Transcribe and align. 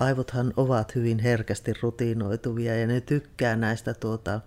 aivothan 0.00 0.52
ovat 0.56 0.94
hyvin 0.94 1.18
herkästi 1.18 1.72
rutiinoituvia 1.82 2.78
ja 2.78 2.86
ne 2.86 3.00
tykkää 3.00 3.56
näistä 3.56 3.94
tuota, 3.94 4.40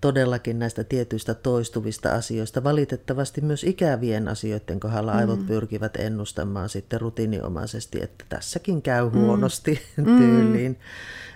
todellakin 0.00 0.58
näistä 0.58 0.84
tietyistä 0.84 1.34
toistuvista 1.34 2.14
asioista. 2.14 2.64
Valitettavasti 2.64 3.40
myös 3.40 3.64
ikävien 3.64 4.28
asioiden 4.28 4.80
kohdalla 4.80 5.12
mm. 5.12 5.18
aivot 5.18 5.46
pyrkivät 5.46 5.96
ennustamaan 5.96 6.68
sitten 6.68 7.00
rutiiniomaisesti, 7.00 7.98
että 8.02 8.24
tässäkin 8.28 8.82
käy 8.82 9.04
mm. 9.04 9.12
huonosti 9.12 9.80
mm. 9.96 10.04
tyyliin. 10.18 10.78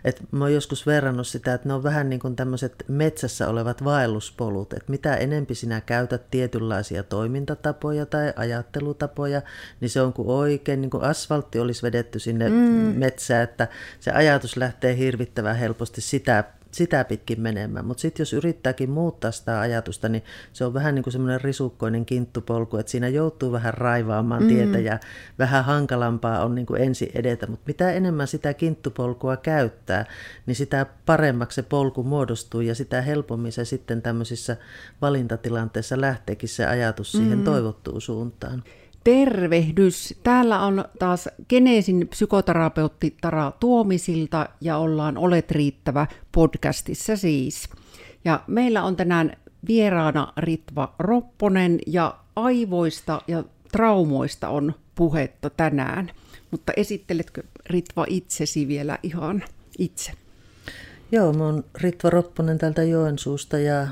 Et 0.05 0.23
mä 0.31 0.45
oon 0.45 0.55
joskus 0.55 0.87
verrannut 0.87 1.27
sitä, 1.27 1.55
että 1.55 1.69
ne 1.69 1.75
on 1.75 1.83
vähän 1.83 2.11
niin 2.11 2.21
kuin 2.21 2.37
tämmöiset 2.37 2.85
metsässä 2.89 3.49
olevat 3.49 3.85
vaelluspolut, 3.85 4.73
että 4.73 4.91
mitä 4.91 5.17
enempi 5.17 5.55
sinä 5.55 5.81
käytät 5.81 6.31
tietynlaisia 6.31 7.03
toimintatapoja 7.03 8.07
tai 8.07 8.33
ajattelutapoja, 8.37 9.43
niin 9.81 9.91
se 9.91 10.01
on 10.01 10.13
kuin 10.13 10.29
oikein, 10.29 10.81
niin 10.81 10.91
kuin 10.91 11.03
asfaltti 11.03 11.59
olisi 11.59 11.83
vedetty 11.83 12.19
sinne 12.19 12.49
mm. 12.49 12.55
metsään, 12.99 13.45
että 13.45 13.69
se 14.01 14.11
ajatus 14.11 14.57
lähtee 14.57 14.97
hirvittävän 14.97 15.57
helposti 15.57 16.01
sitä 16.01 16.45
sitä 16.73 17.05
pitkin 17.05 17.41
menemään. 17.41 17.87
Mutta 17.87 18.01
sitten 18.01 18.21
jos 18.21 18.33
yrittääkin 18.33 18.91
muuttaa 18.91 19.31
sitä 19.31 19.61
ajatusta, 19.61 20.09
niin 20.09 20.23
se 20.53 20.65
on 20.65 20.75
vähän 20.75 20.95
niin 20.95 21.03
kuin 21.03 21.13
semmoinen 21.13 21.41
risukkoinen 21.41 22.07
kinttupolku, 22.07 22.77
että 22.77 22.93
siinä 22.93 23.09
joutuu 23.09 23.53
vähän 23.53 23.75
raivaamaan 23.75 24.43
mm. 24.43 24.49
tietä 24.49 24.79
ja 24.79 24.99
vähän 25.39 25.65
hankalampaa 25.65 26.45
on 26.45 26.55
niin 26.55 26.67
kuin 26.67 26.83
ensi 26.83 27.11
edetä. 27.15 27.47
Mutta 27.47 27.65
mitä 27.67 27.93
enemmän 27.93 28.27
sitä 28.27 28.55
kinttupolkua 28.55 29.37
käyttää, 29.37 30.05
niin 30.47 30.55
sitä 30.55 30.87
paremmaksi 31.07 31.55
se 31.55 31.63
polku 31.63 32.03
muodostuu 32.03 32.61
ja 32.61 32.75
sitä 32.75 33.03
helpommin 33.03 33.53
se 33.53 33.65
sitten 33.65 34.03
tämmöisissä 34.03 34.57
valintatilanteissa 35.03 36.01
lähteekin 36.01 36.49
se 36.49 36.67
ajatus 36.67 37.13
siihen 37.13 37.39
mm. 37.39 37.45
toivottuun 37.45 38.01
suuntaan. 38.01 38.63
Tervehdys! 39.05 40.15
Täällä 40.23 40.61
on 40.61 40.85
taas 40.99 41.29
Geneesin 41.49 42.09
psykoterapeutti 42.09 43.17
Tara 43.21 43.53
Tuomisilta 43.61 44.49
ja 44.61 44.77
ollaan 44.77 45.19
Olet 45.19 45.51
riittävä 45.51 46.07
podcastissa 46.33 47.17
siis. 47.17 47.69
Ja 48.25 48.41
meillä 48.47 48.83
on 48.83 48.97
tänään 48.97 49.37
vieraana 49.69 50.33
Ritva 50.37 50.95
Ropponen 50.99 51.79
ja 51.87 52.19
aivoista 52.37 53.23
ja 53.29 53.45
traumoista 53.73 54.49
on 54.49 54.75
puhetta 54.95 55.51
tänään. 55.51 56.11
Mutta 56.51 56.73
esitteletkö 56.77 57.43
Ritva 57.67 58.07
itsesi 58.09 58.69
vielä 58.69 58.99
ihan 59.03 59.45
itse? 59.79 60.13
Joo, 61.13 61.33
mä 61.33 61.45
oon 61.45 61.65
Ritva 61.75 62.11
Ropponen 62.11 62.59
täältä 62.59 62.83
Joensuusta 62.83 63.59
ja 63.59 63.87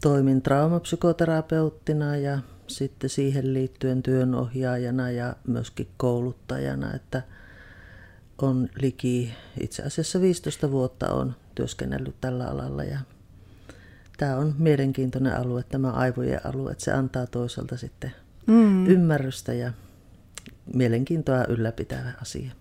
toimin 0.00 0.42
traumapsykoterapeuttina 0.42 2.16
ja 2.16 2.38
sitten 2.68 3.10
siihen 3.10 3.54
liittyen 3.54 4.02
työnohjaajana 4.02 5.10
ja 5.10 5.36
myöskin 5.46 5.88
kouluttajana, 5.96 6.94
että 6.94 7.22
on 8.42 8.68
liki 8.80 9.34
itse 9.60 9.82
asiassa 9.82 10.20
15 10.20 10.70
vuotta 10.70 11.12
on 11.12 11.34
työskennellyt 11.54 12.20
tällä 12.20 12.48
alalla 12.48 12.84
ja 12.84 12.98
tämä 14.16 14.36
on 14.36 14.54
mielenkiintoinen 14.58 15.36
alue, 15.36 15.62
tämä 15.62 15.90
aivojen 15.90 16.46
alue, 16.46 16.72
että 16.72 16.84
se 16.84 16.92
antaa 16.92 17.26
toisaalta 17.26 17.76
sitten 17.76 18.12
mm. 18.46 18.86
ymmärrystä 18.86 19.52
ja 19.52 19.72
mielenkiintoa 20.74 21.44
ylläpitävä 21.44 22.12
asia. 22.22 22.52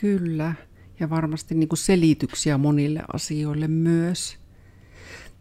Kyllä, 0.00 0.54
ja 1.00 1.10
varmasti 1.10 1.54
niin 1.54 1.68
kuin 1.68 1.78
selityksiä 1.78 2.58
monille 2.58 3.02
asioille 3.12 3.68
myös. 3.68 4.36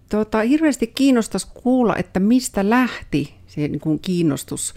Tota, 0.09 0.40
hirveästi 0.40 0.88
kiinnostaisi 0.88 1.48
kuulla, 1.53 1.96
että 1.96 2.20
mistä 2.20 2.70
lähti 2.70 3.41
se 3.56 3.68
niin 3.68 3.80
kuin 3.80 4.00
kiinnostus 4.00 4.74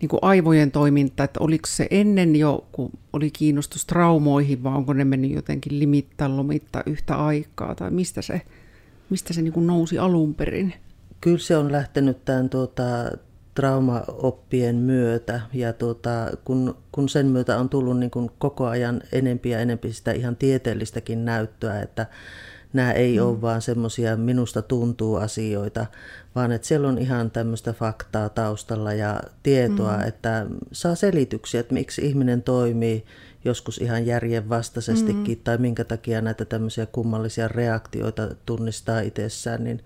niin 0.00 0.08
kuin 0.08 0.20
aivojen 0.22 0.70
toiminta, 0.70 1.24
että 1.24 1.40
oliko 1.40 1.66
se 1.66 1.86
ennen 1.90 2.36
jo, 2.36 2.66
kun 2.72 2.90
oli 3.12 3.30
kiinnostus 3.30 3.86
traumoihin, 3.86 4.62
vai 4.62 4.74
onko 4.74 4.92
ne 4.92 5.04
mennyt 5.04 5.30
jotenkin 5.30 5.78
limittää 5.78 6.36
lomittaa 6.36 6.82
yhtä 6.86 7.14
aikaa, 7.16 7.74
tai 7.74 7.90
mistä 7.90 8.22
se, 8.22 8.42
mistä 9.10 9.32
se 9.32 9.42
niin 9.42 9.52
kuin 9.52 9.66
nousi 9.66 9.98
alun 9.98 10.34
perin? 10.34 10.74
Kyllä 11.20 11.38
se 11.38 11.56
on 11.56 11.72
lähtenyt 11.72 12.24
tämän 12.24 12.50
tuota, 12.50 12.82
traumaoppien 13.56 14.76
myötä, 14.76 15.40
ja 15.52 15.72
tuota, 15.72 16.10
kun, 16.44 16.76
kun 16.92 17.08
sen 17.08 17.26
myötä 17.26 17.58
on 17.58 17.68
tullut 17.68 17.98
niin 17.98 18.10
kuin 18.10 18.30
koko 18.38 18.66
ajan 18.66 19.00
enempi 19.12 19.50
ja 19.50 19.60
enempi 19.60 19.92
sitä 19.92 20.12
ihan 20.12 20.36
tieteellistäkin 20.36 21.24
näyttöä, 21.24 21.82
että 21.82 22.06
nämä 22.72 22.92
ei 22.92 23.18
mm. 23.18 23.26
ole 23.26 23.40
vaan 23.40 23.62
semmoisia 23.62 24.16
minusta 24.16 24.62
tuntuu 24.62 25.16
asioita, 25.16 25.86
vaan 26.34 26.52
että 26.52 26.68
siellä 26.68 26.88
on 26.88 26.98
ihan 26.98 27.30
tämmöistä 27.30 27.72
faktaa 27.72 28.28
taustalla 28.28 28.92
ja 28.92 29.20
tietoa, 29.42 29.96
mm. 29.96 30.08
että 30.08 30.46
saa 30.72 30.94
selityksiä, 30.94 31.60
että 31.60 31.74
miksi 31.74 32.06
ihminen 32.06 32.42
toimii 32.42 33.04
joskus 33.44 33.78
ihan 33.78 34.06
järjenvastaisestikin 34.06 35.38
mm. 35.38 35.44
tai 35.44 35.58
minkä 35.58 35.84
takia 35.84 36.20
näitä 36.20 36.44
tämmöisiä 36.44 36.86
kummallisia 36.86 37.48
reaktioita 37.48 38.34
tunnistaa 38.46 39.00
itsessään, 39.00 39.64
niin 39.64 39.82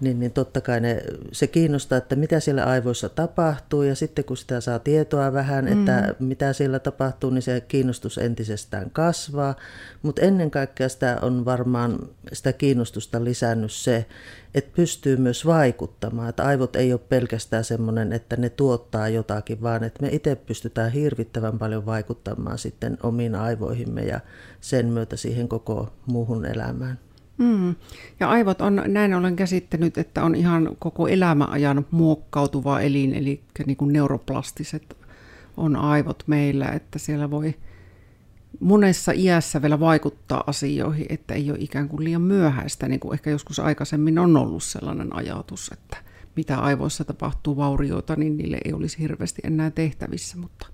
niin, 0.00 0.20
niin 0.20 0.32
totta 0.32 0.60
kai 0.60 0.80
ne, 0.80 1.02
se 1.32 1.46
kiinnostaa, 1.46 1.98
että 1.98 2.16
mitä 2.16 2.40
siellä 2.40 2.64
aivoissa 2.64 3.08
tapahtuu 3.08 3.82
ja 3.82 3.94
sitten 3.94 4.24
kun 4.24 4.36
sitä 4.36 4.60
saa 4.60 4.78
tietoa 4.78 5.32
vähän, 5.32 5.64
mm. 5.64 5.72
että 5.72 6.14
mitä 6.18 6.52
siellä 6.52 6.78
tapahtuu, 6.78 7.30
niin 7.30 7.42
se 7.42 7.60
kiinnostus 7.60 8.18
entisestään 8.18 8.90
kasvaa. 8.90 9.54
Mutta 10.02 10.22
ennen 10.22 10.50
kaikkea 10.50 10.88
sitä 10.88 11.18
on 11.22 11.44
varmaan 11.44 11.98
sitä 12.32 12.52
kiinnostusta 12.52 13.24
lisännyt 13.24 13.72
se, 13.72 14.06
että 14.54 14.70
pystyy 14.76 15.16
myös 15.16 15.46
vaikuttamaan. 15.46 16.28
Että 16.28 16.44
aivot 16.44 16.76
ei 16.76 16.92
ole 16.92 17.00
pelkästään 17.08 17.64
semmoinen, 17.64 18.12
että 18.12 18.36
ne 18.36 18.50
tuottaa 18.50 19.08
jotakin, 19.08 19.62
vaan 19.62 19.84
että 19.84 20.02
me 20.02 20.08
itse 20.12 20.36
pystytään 20.36 20.92
hirvittävän 20.92 21.58
paljon 21.58 21.86
vaikuttamaan 21.86 22.58
sitten 22.58 22.98
omiin 23.02 23.34
aivoihimme 23.34 24.02
ja 24.02 24.20
sen 24.60 24.86
myötä 24.86 25.16
siihen 25.16 25.48
koko 25.48 25.92
muuhun 26.06 26.46
elämään. 26.46 27.05
Mm. 27.38 27.74
Ja 28.20 28.28
aivot 28.28 28.60
on, 28.60 28.82
näin 28.86 29.14
olen 29.14 29.36
käsittänyt, 29.36 29.98
että 29.98 30.24
on 30.24 30.34
ihan 30.34 30.76
koko 30.78 31.08
elämäajan 31.08 31.86
muokkautuva 31.90 32.80
elin, 32.80 33.14
eli 33.14 33.40
niin 33.66 33.76
kuin 33.76 33.92
neuroplastiset 33.92 34.96
on 35.56 35.76
aivot 35.76 36.22
meillä, 36.26 36.68
että 36.68 36.98
siellä 36.98 37.30
voi 37.30 37.54
monessa 38.60 39.12
iässä 39.12 39.62
vielä 39.62 39.80
vaikuttaa 39.80 40.44
asioihin, 40.46 41.06
että 41.08 41.34
ei 41.34 41.50
ole 41.50 41.58
ikään 41.60 41.88
kuin 41.88 42.04
liian 42.04 42.22
myöhäistä, 42.22 42.88
niin 42.88 43.00
kuin 43.00 43.14
ehkä 43.14 43.30
joskus 43.30 43.60
aikaisemmin 43.60 44.18
on 44.18 44.36
ollut 44.36 44.62
sellainen 44.62 45.16
ajatus, 45.16 45.70
että 45.72 45.96
mitä 46.36 46.58
aivoissa 46.58 47.04
tapahtuu 47.04 47.56
vaurioita, 47.56 48.16
niin 48.16 48.36
niille 48.36 48.58
ei 48.64 48.72
olisi 48.72 48.98
hirveästi 48.98 49.42
enää 49.44 49.70
tehtävissä, 49.70 50.36
mutta 50.36 50.66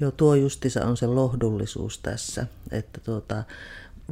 Joo, 0.00 0.10
tuo 0.10 0.34
justissa 0.34 0.86
on 0.86 0.96
se 0.96 1.06
lohdullisuus 1.06 1.98
tässä, 1.98 2.46
että 2.70 3.00
tuota, 3.00 3.44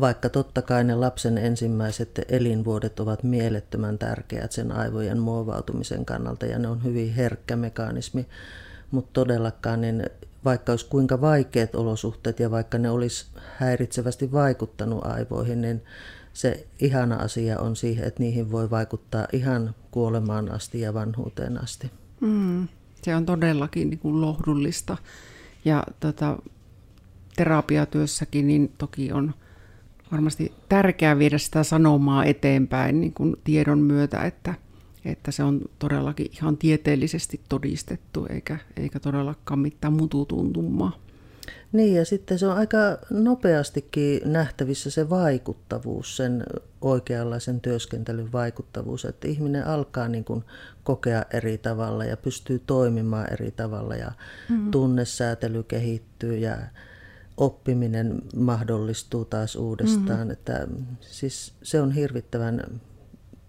vaikka 0.00 0.28
totta 0.28 0.62
kai 0.62 0.84
ne 0.84 0.94
lapsen 0.94 1.38
ensimmäiset 1.38 2.20
elinvuodet 2.28 3.00
ovat 3.00 3.22
mielettömän 3.22 3.98
tärkeät 3.98 4.52
sen 4.52 4.72
aivojen 4.72 5.18
muovautumisen 5.18 6.04
kannalta 6.04 6.46
ja 6.46 6.58
ne 6.58 6.68
on 6.68 6.84
hyvin 6.84 7.14
herkkä 7.14 7.56
mekanismi, 7.56 8.26
mutta 8.90 9.10
todellakaan 9.12 9.80
niin 9.80 10.04
vaikka 10.44 10.72
olisi 10.72 10.86
kuinka 10.86 11.20
vaikeat 11.20 11.74
olosuhteet 11.74 12.40
ja 12.40 12.50
vaikka 12.50 12.78
ne 12.78 12.90
olisi 12.90 13.26
häiritsevästi 13.56 14.32
vaikuttanut 14.32 15.06
aivoihin, 15.06 15.60
niin 15.60 15.82
se 16.32 16.66
ihana 16.80 17.16
asia 17.16 17.58
on 17.58 17.76
siihen, 17.76 18.04
että 18.04 18.22
niihin 18.22 18.52
voi 18.52 18.70
vaikuttaa 18.70 19.26
ihan 19.32 19.74
kuolemaan 19.90 20.50
asti 20.50 20.80
ja 20.80 20.94
vanhuuteen 20.94 21.62
asti. 21.62 21.90
Mm, 22.20 22.68
se 23.02 23.16
on 23.16 23.26
todellakin 23.26 23.90
niin 23.90 23.98
kuin 23.98 24.20
lohdullista. 24.20 24.96
Ja 25.64 25.84
tota, 26.00 26.38
terapiatyössäkin 27.36 28.46
niin 28.46 28.72
toki 28.78 29.12
on– 29.12 29.34
varmasti 30.12 30.52
tärkeää 30.68 31.18
viedä 31.18 31.38
sitä 31.38 31.62
sanomaa 31.62 32.24
eteenpäin 32.24 33.00
niin 33.00 33.12
kuin 33.12 33.36
tiedon 33.44 33.78
myötä, 33.78 34.24
että, 34.24 34.54
että 35.04 35.30
se 35.30 35.42
on 35.42 35.60
todellakin 35.78 36.30
ihan 36.32 36.56
tieteellisesti 36.56 37.40
todistettu, 37.48 38.26
eikä, 38.30 38.58
eikä 38.76 39.00
todellakaan 39.00 39.58
mitään 39.58 39.92
mututuntumaa. 39.92 40.92
Niin, 41.72 41.94
ja 41.94 42.04
sitten 42.04 42.38
se 42.38 42.46
on 42.46 42.56
aika 42.56 42.78
nopeastikin 43.10 44.20
nähtävissä 44.24 44.90
se 44.90 45.10
vaikuttavuus, 45.10 46.16
sen 46.16 46.44
oikeanlaisen 46.80 47.60
työskentelyn 47.60 48.32
vaikuttavuus, 48.32 49.04
että 49.04 49.28
ihminen 49.28 49.66
alkaa 49.66 50.08
niin 50.08 50.24
kuin 50.24 50.44
kokea 50.84 51.24
eri 51.32 51.58
tavalla 51.58 52.04
ja 52.04 52.16
pystyy 52.16 52.62
toimimaan 52.66 53.32
eri 53.32 53.50
tavalla 53.50 53.96
ja 53.96 54.12
mm-hmm. 54.48 54.70
tunnesäätely 54.70 55.62
kehittyy 55.62 56.36
ja 56.36 56.56
oppiminen 57.36 58.22
mahdollistuu 58.36 59.24
taas 59.24 59.56
uudestaan. 59.56 60.18
Mm-hmm. 60.18 60.30
Että, 60.30 60.66
siis 61.00 61.54
se 61.62 61.80
on 61.80 61.92
hirvittävän 61.92 62.80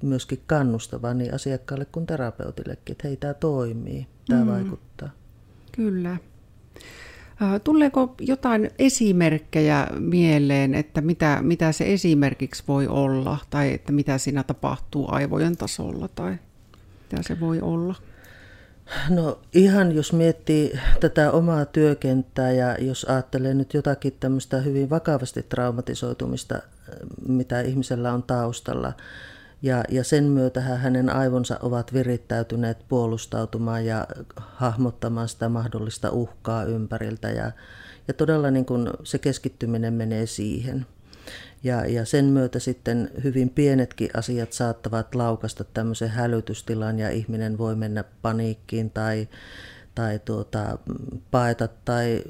myöskin 0.03 0.43
kannustavaa 0.47 1.13
niin 1.13 1.33
asiakkaalle 1.33 1.85
kuin 1.85 2.05
terapeutillekin, 2.05 2.91
että 2.93 3.07
hei, 3.07 3.17
tämä 3.17 3.33
toimii, 3.33 4.07
tämä 4.27 4.43
mm. 4.43 4.51
vaikuttaa. 4.51 5.09
Kyllä. 5.71 6.17
Tuleeko 7.63 8.15
jotain 8.21 8.71
esimerkkejä 8.79 9.87
mieleen, 9.99 10.75
että 10.75 11.01
mitä, 11.01 11.39
mitä 11.41 11.71
se 11.71 11.93
esimerkiksi 11.93 12.63
voi 12.67 12.87
olla, 12.87 13.37
tai 13.49 13.73
että 13.73 13.91
mitä 13.91 14.17
siinä 14.17 14.43
tapahtuu 14.43 15.05
aivojen 15.11 15.57
tasolla, 15.57 16.07
tai 16.07 16.37
mitä 17.01 17.23
se 17.23 17.39
voi 17.39 17.61
olla? 17.61 17.95
No 19.09 19.39
ihan 19.53 19.91
jos 19.91 20.13
miettii 20.13 20.79
tätä 20.99 21.31
omaa 21.31 21.65
työkenttää 21.65 22.51
ja 22.51 22.75
jos 22.79 23.05
ajattelee 23.09 23.53
nyt 23.53 23.73
jotakin 23.73 24.13
tämmöistä 24.19 24.57
hyvin 24.57 24.89
vakavasti 24.89 25.43
traumatisoitumista, 25.43 26.61
mitä 27.27 27.61
ihmisellä 27.61 28.13
on 28.13 28.23
taustalla, 28.23 28.93
ja, 29.61 29.83
ja 29.89 30.03
sen 30.03 30.23
myötä 30.23 30.61
hänen 30.61 31.09
aivonsa 31.09 31.59
ovat 31.61 31.93
virittäytyneet 31.93 32.77
puolustautumaan 32.87 33.85
ja 33.85 34.07
hahmottamaan 34.35 35.27
sitä 35.27 35.49
mahdollista 35.49 36.09
uhkaa 36.09 36.63
ympäriltä. 36.63 37.29
Ja, 37.29 37.51
ja 38.07 38.13
todella 38.13 38.51
niin 38.51 38.65
kuin 38.65 38.89
se 39.03 39.17
keskittyminen 39.17 39.93
menee 39.93 40.25
siihen. 40.25 40.85
Ja, 41.63 41.85
ja 41.85 42.05
sen 42.05 42.25
myötä 42.25 42.59
sitten 42.59 43.11
hyvin 43.23 43.49
pienetkin 43.49 44.09
asiat 44.13 44.53
saattavat 44.53 45.15
laukasta 45.15 45.63
tämmöisen 45.63 46.09
hälytystilan 46.09 46.99
ja 46.99 47.09
ihminen 47.09 47.57
voi 47.57 47.75
mennä 47.75 48.03
paniikkiin 48.21 48.89
tai, 48.89 49.27
tai 49.95 50.19
tuota, 50.25 50.77
paeta 51.31 51.67
tai 51.85 52.23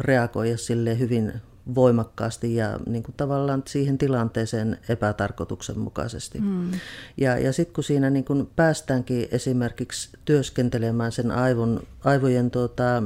reagoida 0.00 0.56
sille 0.56 0.98
hyvin 0.98 1.32
voimakkaasti 1.74 2.54
ja 2.54 2.80
niin 2.86 3.02
kuin 3.02 3.14
tavallaan 3.16 3.62
siihen 3.66 3.98
tilanteeseen 3.98 4.78
epätarkoituksenmukaisesti. 4.88 6.40
Mm. 6.40 6.70
Ja, 7.16 7.38
ja 7.38 7.52
sitten 7.52 7.74
kun 7.74 7.84
siinä 7.84 8.10
niin 8.10 8.24
kuin 8.24 8.50
päästäänkin 8.56 9.28
esimerkiksi 9.30 10.10
työskentelemään 10.24 11.12
sen 11.12 11.30
aivon, 11.30 11.82
aivojen 12.04 12.50
tuota, 12.50 13.02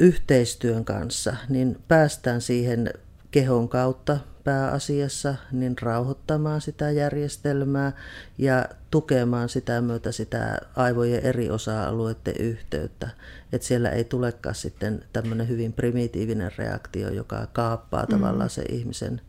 yhteistyön 0.00 0.84
kanssa, 0.84 1.36
niin 1.48 1.78
päästään 1.88 2.40
siihen 2.40 2.90
kehon 3.36 3.68
kautta 3.68 4.18
pääasiassa 4.44 5.34
niin 5.52 5.76
rauhoittamaan 5.82 6.60
sitä 6.60 6.90
järjestelmää 6.90 7.92
ja 8.38 8.64
tukemaan 8.90 9.48
sitä 9.48 9.80
myötä 9.80 10.12
sitä 10.12 10.58
aivojen 10.76 11.22
eri 11.22 11.50
osa-alueiden 11.50 12.34
yhteyttä. 12.38 13.08
Että 13.52 13.66
siellä 13.66 13.90
ei 13.90 14.04
tulekaan 14.04 14.54
sitten 14.54 15.04
tämmöinen 15.12 15.48
hyvin 15.48 15.72
primitiivinen 15.72 16.50
reaktio, 16.58 17.08
joka 17.08 17.46
kaappaa 17.52 18.02
mm. 18.02 18.08
tavallaan 18.08 18.50
se 18.50 18.62
ihmisen 18.62 19.20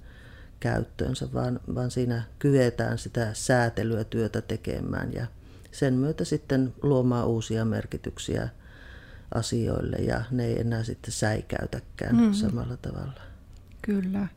käyttöönsä, 0.60 1.28
vaan, 1.34 1.60
vaan 1.76 1.92
siinä 1.92 2.24
kyetään 2.40 2.98
sitä 2.98 3.30
säätelyä 3.34 4.04
työtä 4.04 4.42
tekemään 4.42 5.14
ja 5.14 5.28
sen 5.72 5.94
myötä 5.94 6.26
sitten 6.26 6.74
luomaan 6.84 7.28
uusia 7.28 7.66
merkityksiä 7.66 8.50
asioille 9.34 9.98
ja 9.98 10.22
ne 10.32 10.46
ei 10.46 10.60
enää 10.60 10.84
sitten 10.84 11.12
säikäytäkään 11.12 12.16
mm. 12.16 12.34
samalla 12.34 12.78
tavalla. 12.78 13.27
Kyllä. 13.82 14.28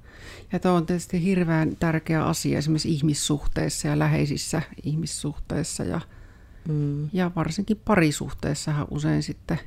Ja 0.53 0.59
tuo 0.59 0.73
on 0.73 0.87
tietysti 0.87 1.25
hirveän 1.25 1.77
tärkeä 1.77 2.25
asia 2.25 2.59
esimerkiksi 2.59 2.93
ihmissuhteissa 2.93 3.89
ja 3.89 3.99
läheisissä 3.99 4.63
ihmissuhteissa 4.83 5.85
ja, 5.85 6.01
mm. 6.69 7.09
ja 7.13 7.31
varsinkin 7.37 7.81
parisuhteessahan 7.85 8.87
usein 8.91 9.23
sitten 9.23 9.59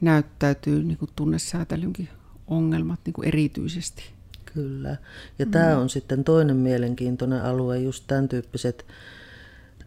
näyttäytyy 0.00 0.82
niin 0.82 0.98
kuin 0.98 1.10
tunnesäätelynkin 1.16 2.08
ongelmat 2.46 3.00
niin 3.04 3.14
kuin 3.14 3.28
erityisesti. 3.28 4.02
Kyllä. 4.54 4.96
Ja 5.38 5.46
mm. 5.46 5.50
tämä 5.50 5.78
on 5.78 5.90
sitten 5.90 6.24
toinen 6.24 6.56
mielenkiintoinen 6.56 7.42
alue, 7.42 7.78
just 7.78 8.04
tämän 8.06 8.28
tyyppiset 8.28 8.86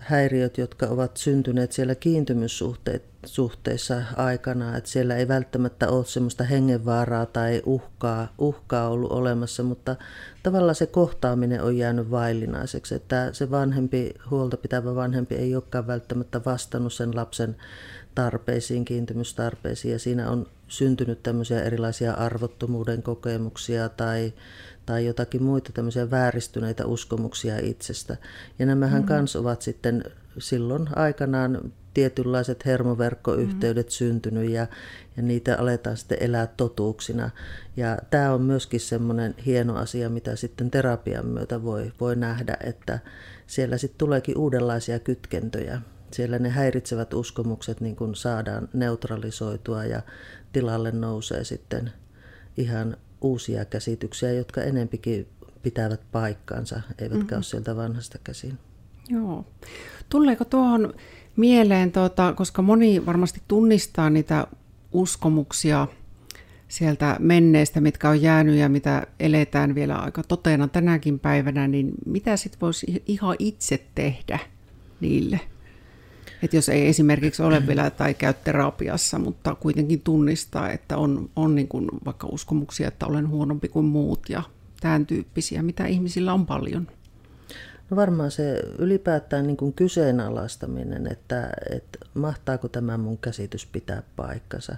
häiriöt, 0.06 0.58
jotka 0.58 0.86
ovat 0.86 1.18
syntyneet 1.18 1.72
siellä 1.72 1.96
kiintymyssuhteissa 1.96 4.02
aikana, 4.16 4.78
että 4.78 4.90
siellä 4.90 5.16
ei 5.16 5.28
välttämättä 5.28 5.90
ole 5.90 6.06
semmoista 6.06 6.44
hengenvaaraa 6.44 7.26
tai 7.26 7.62
uhkaa, 7.66 8.34
uhkaa 8.38 8.90
ollut 8.90 9.12
olemassa, 9.12 9.64
mutta 9.64 9.96
tavallaan 10.44 10.76
se 10.76 10.86
kohtaaminen 10.86 11.62
on 11.62 11.78
jäänyt 11.78 12.12
vaillinaiseksi, 12.12 12.96
että 12.96 13.30
se 13.34 13.52
vanhempi, 13.52 14.14
huolta 14.32 14.58
pitävä 14.58 14.96
vanhempi 14.96 15.36
ei 15.36 15.56
olekaan 15.56 15.88
välttämättä 15.88 16.42
vastannut 16.46 16.94
sen 16.94 17.16
lapsen 17.16 17.56
tarpeisiin, 18.16 18.86
kiintymystarpeisiin 18.86 19.92
ja 19.92 20.00
siinä 20.00 20.30
on 20.30 20.48
syntynyt 20.68 21.24
tämmöisiä 21.24 21.64
erilaisia 21.64 22.14
arvottomuuden 22.14 23.04
kokemuksia 23.04 23.90
tai 23.90 24.34
tai 24.86 25.06
jotakin 25.06 25.44
muita 25.44 25.72
tämmöisiä 25.72 26.12
vääristyneitä 26.12 26.86
uskomuksia 26.86 27.60
itsestä. 27.60 28.18
Ja 28.60 28.66
nämähän 28.66 29.02
mm. 29.02 29.08
kans 29.08 29.36
ovat 29.36 29.62
sitten 29.62 30.04
silloin 30.38 30.88
aikanaan 30.96 31.72
tietynlaiset 31.94 32.66
hermoverkkoyhteydet 32.66 33.88
mm. 33.88 33.92
syntynyt 33.92 34.50
ja, 34.50 34.68
ja 35.18 35.24
niitä 35.24 35.58
aletaan 35.60 35.98
sitten 35.98 36.18
elää 36.22 36.48
totuuksina. 36.48 37.30
Ja 37.78 37.98
tämä 38.10 38.34
on 38.34 38.42
myöskin 38.42 38.80
semmoinen 38.80 39.36
hieno 39.46 39.76
asia, 39.76 40.10
mitä 40.10 40.36
sitten 40.36 40.72
terapian 40.72 41.26
myötä 41.26 41.64
voi, 41.64 41.92
voi 42.00 42.16
nähdä, 42.16 42.58
että 42.64 43.00
siellä 43.48 43.78
sitten 43.78 43.98
tuleekin 43.98 44.38
uudenlaisia 44.38 45.00
kytkentöjä. 45.00 45.82
Siellä 46.12 46.40
ne 46.40 46.50
häiritsevät 46.50 47.14
uskomukset 47.14 47.82
niin 47.82 47.96
kun 47.96 48.16
saadaan 48.16 48.70
neutralisoitua 48.74 49.86
ja 49.86 50.02
tilalle 50.54 50.92
nousee 50.92 51.44
sitten 51.44 51.92
ihan 52.58 52.98
uusia 53.24 53.66
käsityksiä, 53.66 54.32
jotka 54.32 54.62
enempikin 54.62 55.28
pitävät 55.62 56.02
paikkaansa, 56.12 56.82
eivätkä 57.00 57.18
mm-hmm. 57.18 57.36
ole 57.36 57.44
sieltä 57.44 57.76
vanhasta 57.76 58.18
käsin. 58.24 58.58
Joo. 59.10 59.46
Tuleeko 60.10 60.46
tuohon 60.46 60.94
mieleen, 61.36 61.92
tuota, 61.92 62.34
koska 62.34 62.62
moni 62.62 63.06
varmasti 63.06 63.42
tunnistaa 63.48 64.10
niitä 64.10 64.48
uskomuksia 64.92 65.88
sieltä 66.68 67.16
menneestä, 67.20 67.82
mitkä 67.82 68.10
on 68.10 68.22
jäänyt 68.22 68.56
ja 68.56 68.70
mitä 68.70 69.08
eletään 69.20 69.76
vielä 69.76 69.96
aika 69.96 70.24
totena 70.24 70.68
tänäkin 70.68 71.20
päivänä, 71.20 71.68
niin 71.68 71.92
mitä 72.06 72.38
sitten 72.38 72.62
voisi 72.62 73.04
ihan 73.06 73.36
itse 73.40 73.86
tehdä 73.96 74.40
niille? 75.02 75.40
Että 76.44 76.58
jos 76.58 76.70
ei 76.70 76.88
esimerkiksi 76.88 77.44
ole 77.44 77.68
vielä 77.68 77.90
tai 77.90 78.14
käy 78.14 78.34
terapiassa, 78.34 79.20
mutta 79.20 79.56
kuitenkin 79.56 80.02
tunnistaa, 80.02 80.72
että 80.72 80.98
on, 80.98 81.30
on 81.36 81.56
niin 81.56 81.68
kuin 81.68 81.88
vaikka 82.06 82.28
uskomuksia, 82.28 82.88
että 82.88 83.06
olen 83.06 83.30
huonompi 83.30 83.70
kuin 83.70 83.86
muut 83.86 84.30
ja 84.30 84.44
tämän 84.82 85.06
tyyppisiä, 85.06 85.64
mitä 85.64 85.86
ihmisillä 85.86 86.34
on 86.34 86.46
paljon. 86.46 86.88
No 87.94 87.98
varmaan 87.98 88.32
se 88.32 88.64
ylipäätään 88.80 89.48
niin 89.48 89.58
kuin 89.58 89.74
kyseenalaistaminen, 89.74 91.08
että, 91.12 91.50
että 91.70 92.00
mahtaako 92.14 92.68
tämä 92.68 92.98
mun 92.98 93.18
käsitys 93.18 93.66
pitää 93.66 94.04
paikkansa. 94.16 94.76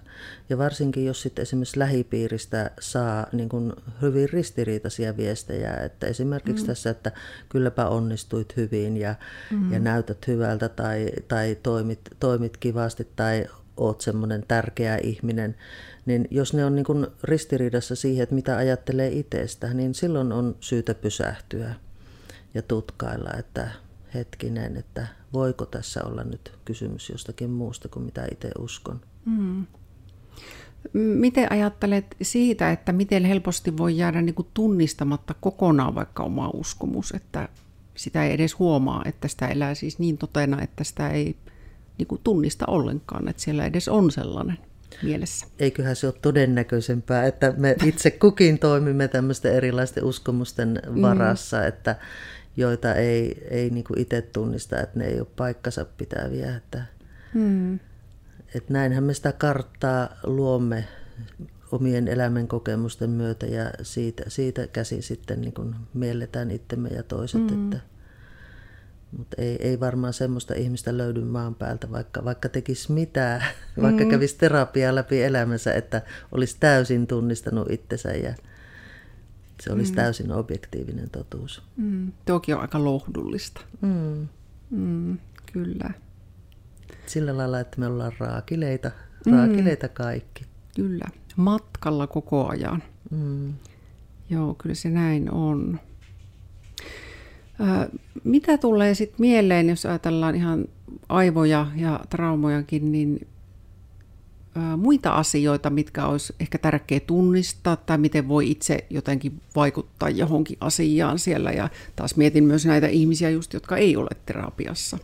Ja 0.50 0.58
varsinkin 0.58 1.06
jos 1.06 1.22
sitten 1.22 1.44
esimerkiksi 1.44 1.80
lähipiiristä 1.80 2.72
saa 2.80 3.28
niin 3.32 3.50
kuin 3.50 3.74
hyvin 4.02 4.30
ristiriitaisia 4.30 5.18
viestejä, 5.18 5.74
että 5.74 6.08
esimerkiksi 6.08 6.64
mm. 6.64 6.68
tässä, 6.68 6.90
että 6.90 7.12
kylläpä 7.50 7.88
onnistuit 7.88 8.58
hyvin 8.58 8.98
ja, 8.98 9.16
mm. 9.52 9.74
ja 9.74 9.80
näytät 9.80 10.28
hyvältä 10.28 10.70
tai, 10.70 11.10
tai 11.28 11.58
toimit, 11.64 12.02
toimit 12.20 12.58
kivasti 12.58 13.08
tai 13.16 13.46
oot 13.78 14.02
semmoinen 14.02 14.44
tärkeä 14.48 14.98
ihminen, 14.98 15.56
niin 16.06 16.28
jos 16.32 16.54
ne 16.54 16.66
on 16.66 16.76
niin 16.76 16.86
kuin 16.86 17.08
ristiriidassa 17.24 17.96
siihen, 17.96 18.24
että 18.24 18.36
mitä 18.36 18.58
ajattelee 18.58 19.10
itsestä, 19.10 19.74
niin 19.74 19.94
silloin 19.94 20.32
on 20.32 20.56
syytä 20.60 20.94
pysähtyä 20.94 21.76
ja 22.56 22.62
tutkailla, 22.62 23.30
että 23.40 23.70
hetkinen, 24.14 24.78
että 24.78 25.08
voiko 25.34 25.66
tässä 25.66 26.04
olla 26.04 26.24
nyt 26.24 26.54
kysymys 26.66 27.10
jostakin 27.10 27.50
muusta 27.50 27.90
kuin 27.90 28.06
mitä 28.06 28.28
itse 28.32 28.52
uskon. 28.60 29.02
Mm. 29.26 29.66
Miten 30.94 31.52
ajattelet 31.52 32.06
siitä, 32.22 32.72
että 32.72 32.92
miten 32.92 33.26
helposti 33.26 33.78
voi 33.78 33.98
jäädä 33.98 34.22
niin 34.22 34.36
kuin 34.36 34.48
tunnistamatta 34.54 35.34
kokonaan 35.42 35.96
vaikka 35.96 36.24
oma 36.24 36.50
uskomus, 36.54 37.12
että 37.12 37.50
sitä 37.96 38.26
ei 38.26 38.34
edes 38.34 38.60
huomaa, 38.60 39.02
että 39.06 39.28
sitä 39.28 39.48
elää 39.48 39.76
siis 39.76 40.00
niin 40.00 40.18
totena, 40.18 40.62
että 40.62 40.84
sitä 40.84 41.10
ei 41.10 41.36
niin 41.98 42.08
kuin 42.08 42.22
tunnista 42.24 42.66
ollenkaan, 42.68 43.28
että 43.28 43.42
siellä 43.42 43.66
edes 43.66 43.88
on 43.88 44.12
sellainen 44.12 44.58
mielessä. 45.04 45.48
Eiköhän 45.60 45.96
se 45.96 46.08
ole 46.08 46.16
todennäköisempää, 46.22 47.26
että 47.26 47.54
me 47.58 47.76
itse 47.86 48.12
kukin 48.12 48.60
toimimme 48.60 49.08
tämmöisten 49.08 49.54
erilaisten 49.54 50.04
uskomusten 50.04 50.82
mm. 50.90 51.02
varassa, 51.02 51.58
mm. 51.58 51.68
että 51.68 51.96
joita 52.58 52.94
ei, 52.94 53.48
ei 53.50 53.70
niin 53.70 53.84
kuin 53.84 54.00
itse 54.00 54.22
tunnista, 54.22 54.80
että 54.80 55.00
ne 55.00 55.06
ei 55.06 55.20
ole 55.20 55.28
paikkansa 55.36 55.86
pitäviä. 55.98 56.56
Että, 56.56 56.84
hmm. 57.34 57.80
että 58.56 58.74
näinhän 58.74 59.04
me 59.04 59.14
sitä 59.14 59.32
karttaa 59.32 60.10
luomme 60.24 60.88
omien 61.72 62.08
elämän 62.08 62.48
kokemusten 62.48 63.10
myötä 63.10 63.46
ja 63.46 63.72
siitä, 63.82 64.24
siitä 64.28 64.68
käsi 64.68 65.02
sitten 65.02 65.42
niin 65.42 65.54
kuin 65.54 65.76
mielletään 65.94 66.52
itsemme 66.52 66.90
ja 66.90 67.04
toiset. 67.04 67.52
Hmm. 67.52 67.64
Että, 67.64 67.80
mutta 69.18 69.42
ei, 69.42 69.58
ei 69.60 69.80
varmaan 69.80 70.14
semmoista 70.14 70.54
ihmistä 70.54 70.98
löydy 70.98 71.22
maan 71.22 71.56
päältä, 71.56 71.92
vaikka, 71.92 72.26
vaikka 72.26 72.50
tekisi 72.50 72.92
mitään, 72.92 73.44
mm. 73.76 73.82
vaikka 73.84 74.06
kävisi 74.06 74.38
terapiaa 74.38 74.96
läpi 74.96 75.24
elämänsä, 75.24 75.74
että 75.74 76.02
olisi 76.32 76.58
täysin 76.60 77.08
tunnistanut 77.08 77.72
itsensä 77.72 78.12
ja, 78.12 78.36
se 79.66 79.74
olisi 79.74 79.92
mm. 79.92 79.96
täysin 79.96 80.32
objektiivinen 80.32 81.10
totuus. 81.10 81.62
Mm. 81.78 82.12
Toki 82.26 82.54
on 82.54 82.62
aika 82.62 82.84
lohdullista. 82.84 83.62
Mm. 83.82 84.28
Mm, 84.70 85.18
kyllä. 85.54 85.90
Sillä 87.06 87.38
lailla, 87.38 87.60
että 87.60 87.80
me 87.80 87.88
ollaan 87.88 88.12
raakileita, 88.20 88.92
mm. 89.26 89.34
raakileita 89.34 89.88
mm. 89.88 89.94
kaikki. 89.94 90.46
Kyllä, 90.76 91.06
matkalla 91.36 92.08
koko 92.08 92.48
ajan. 92.48 92.84
Mm. 93.12 93.54
Joo, 94.30 94.54
kyllä 94.54 94.76
se 94.76 94.90
näin 94.90 95.32
on. 95.32 95.80
Ö, 97.60 97.98
mitä 98.24 98.58
tulee 98.58 98.94
sitten 98.94 99.22
mieleen, 99.22 99.70
jos 99.70 99.86
ajatellaan 99.86 100.36
ihan 100.36 100.66
aivoja 101.10 101.68
ja 101.76 102.00
traumojakin, 102.10 102.92
niin 102.92 103.28
muita 104.78 105.12
asioita, 105.12 105.70
mitkä 105.70 106.06
olisi 106.06 106.36
ehkä 106.40 106.58
tärkeä 106.58 107.00
tunnistaa 107.00 107.76
tai 107.76 107.98
miten 107.98 108.28
voi 108.28 108.52
itse 108.52 108.86
jotenkin 108.90 109.42
vaikuttaa 109.56 110.10
johonkin 110.10 110.58
asiaan 110.60 111.20
siellä. 111.20 111.52
Ja 111.52 111.70
taas 111.96 112.16
mietin 112.16 112.44
myös 112.44 112.66
näitä 112.66 112.88
ihmisiä 112.88 113.30
just, 113.30 113.54
jotka 113.54 113.78
ei 113.78 113.96
ole 113.96 114.10
terapiassa. 114.26 114.98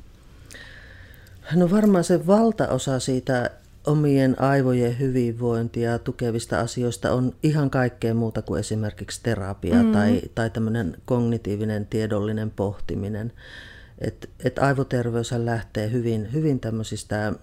No 1.55 1.71
varmaan 1.71 2.03
se 2.03 2.27
valtaosa 2.27 2.99
siitä 2.99 3.49
omien 3.87 4.41
aivojen 4.41 4.99
hyvinvointia 4.99 5.99
tukevista 5.99 6.59
asioista 6.59 7.11
on 7.11 7.35
ihan 7.43 7.69
kaikkea 7.69 8.13
muuta 8.13 8.41
kuin 8.41 8.59
esimerkiksi 8.59 9.19
terapia 9.23 9.83
mm. 9.83 9.91
tai, 9.91 10.21
tai 10.35 10.49
tämmöinen 10.49 10.97
kognitiivinen 11.05 11.85
tiedollinen 11.85 12.51
pohtiminen. 12.51 13.33
Et, 13.99 14.29
et 14.43 14.59
aivoterveys 14.59 15.31
lähtee 15.31 15.91
hyvin, 15.91 16.33
hyvin 16.33 16.59
tämmöisistä 16.59 17.33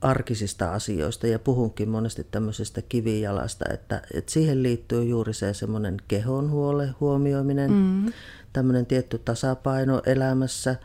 arkisista 0.00 0.72
asioista 0.72 1.26
ja 1.26 1.38
puhunkin 1.38 1.88
monesti 1.88 2.26
tämmöisestä 2.30 2.82
kivijalasta, 2.82 3.64
että, 3.72 4.02
että 4.14 4.32
siihen 4.32 4.62
liittyy 4.62 5.04
juuri 5.04 5.34
se 5.34 5.54
semmoinen 5.54 5.96
kehon 6.08 6.50
huole, 6.50 6.94
huomioiminen, 7.00 7.70
mm. 7.72 8.12
tämmöinen 8.52 8.86
tietty 8.86 9.18
tasapaino 9.18 10.02
elämässä, 10.06 10.76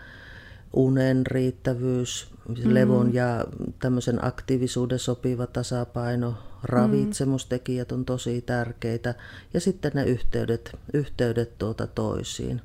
unen 0.73 1.27
riittävyys, 1.27 2.27
mm. 2.47 2.73
levon 2.73 3.13
ja 3.13 3.45
tämmöisen 3.79 4.25
aktiivisuuden 4.25 4.99
sopiva 4.99 5.47
tasapaino, 5.47 6.33
ravitsemustekijät 6.63 7.91
on 7.91 8.05
tosi 8.05 8.41
tärkeitä 8.41 9.15
ja 9.53 9.59
sitten 9.59 9.91
ne 9.95 10.03
yhteydet, 10.03 10.71
yhteydet 10.93 11.57
tuota 11.57 11.87
toisiin. 11.87 12.61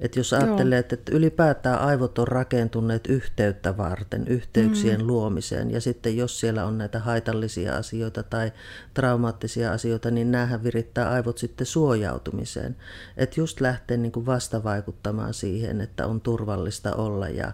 Että 0.00 0.20
jos 0.20 0.32
ajattelee, 0.32 0.78
että 0.78 0.96
ylipäätään 1.10 1.78
aivot 1.80 2.18
on 2.18 2.28
rakentuneet 2.28 3.06
yhteyttä 3.06 3.76
varten, 3.76 4.28
yhteyksien 4.28 5.00
mm. 5.00 5.06
luomiseen, 5.06 5.70
ja 5.70 5.80
sitten 5.80 6.16
jos 6.16 6.40
siellä 6.40 6.64
on 6.64 6.78
näitä 6.78 6.98
haitallisia 6.98 7.76
asioita 7.76 8.22
tai 8.22 8.52
traumaattisia 8.94 9.72
asioita, 9.72 10.10
niin 10.10 10.32
näähän 10.32 10.64
virittää 10.64 11.10
aivot 11.10 11.38
sitten 11.38 11.66
suojautumiseen. 11.66 12.76
Että 13.16 13.40
just 13.40 13.60
lähtee 13.60 13.96
niin 13.96 14.12
kuin 14.12 14.26
vastavaikuttamaan 14.26 15.34
siihen, 15.34 15.80
että 15.80 16.06
on 16.06 16.20
turvallista 16.20 16.94
olla 16.94 17.28
ja, 17.28 17.52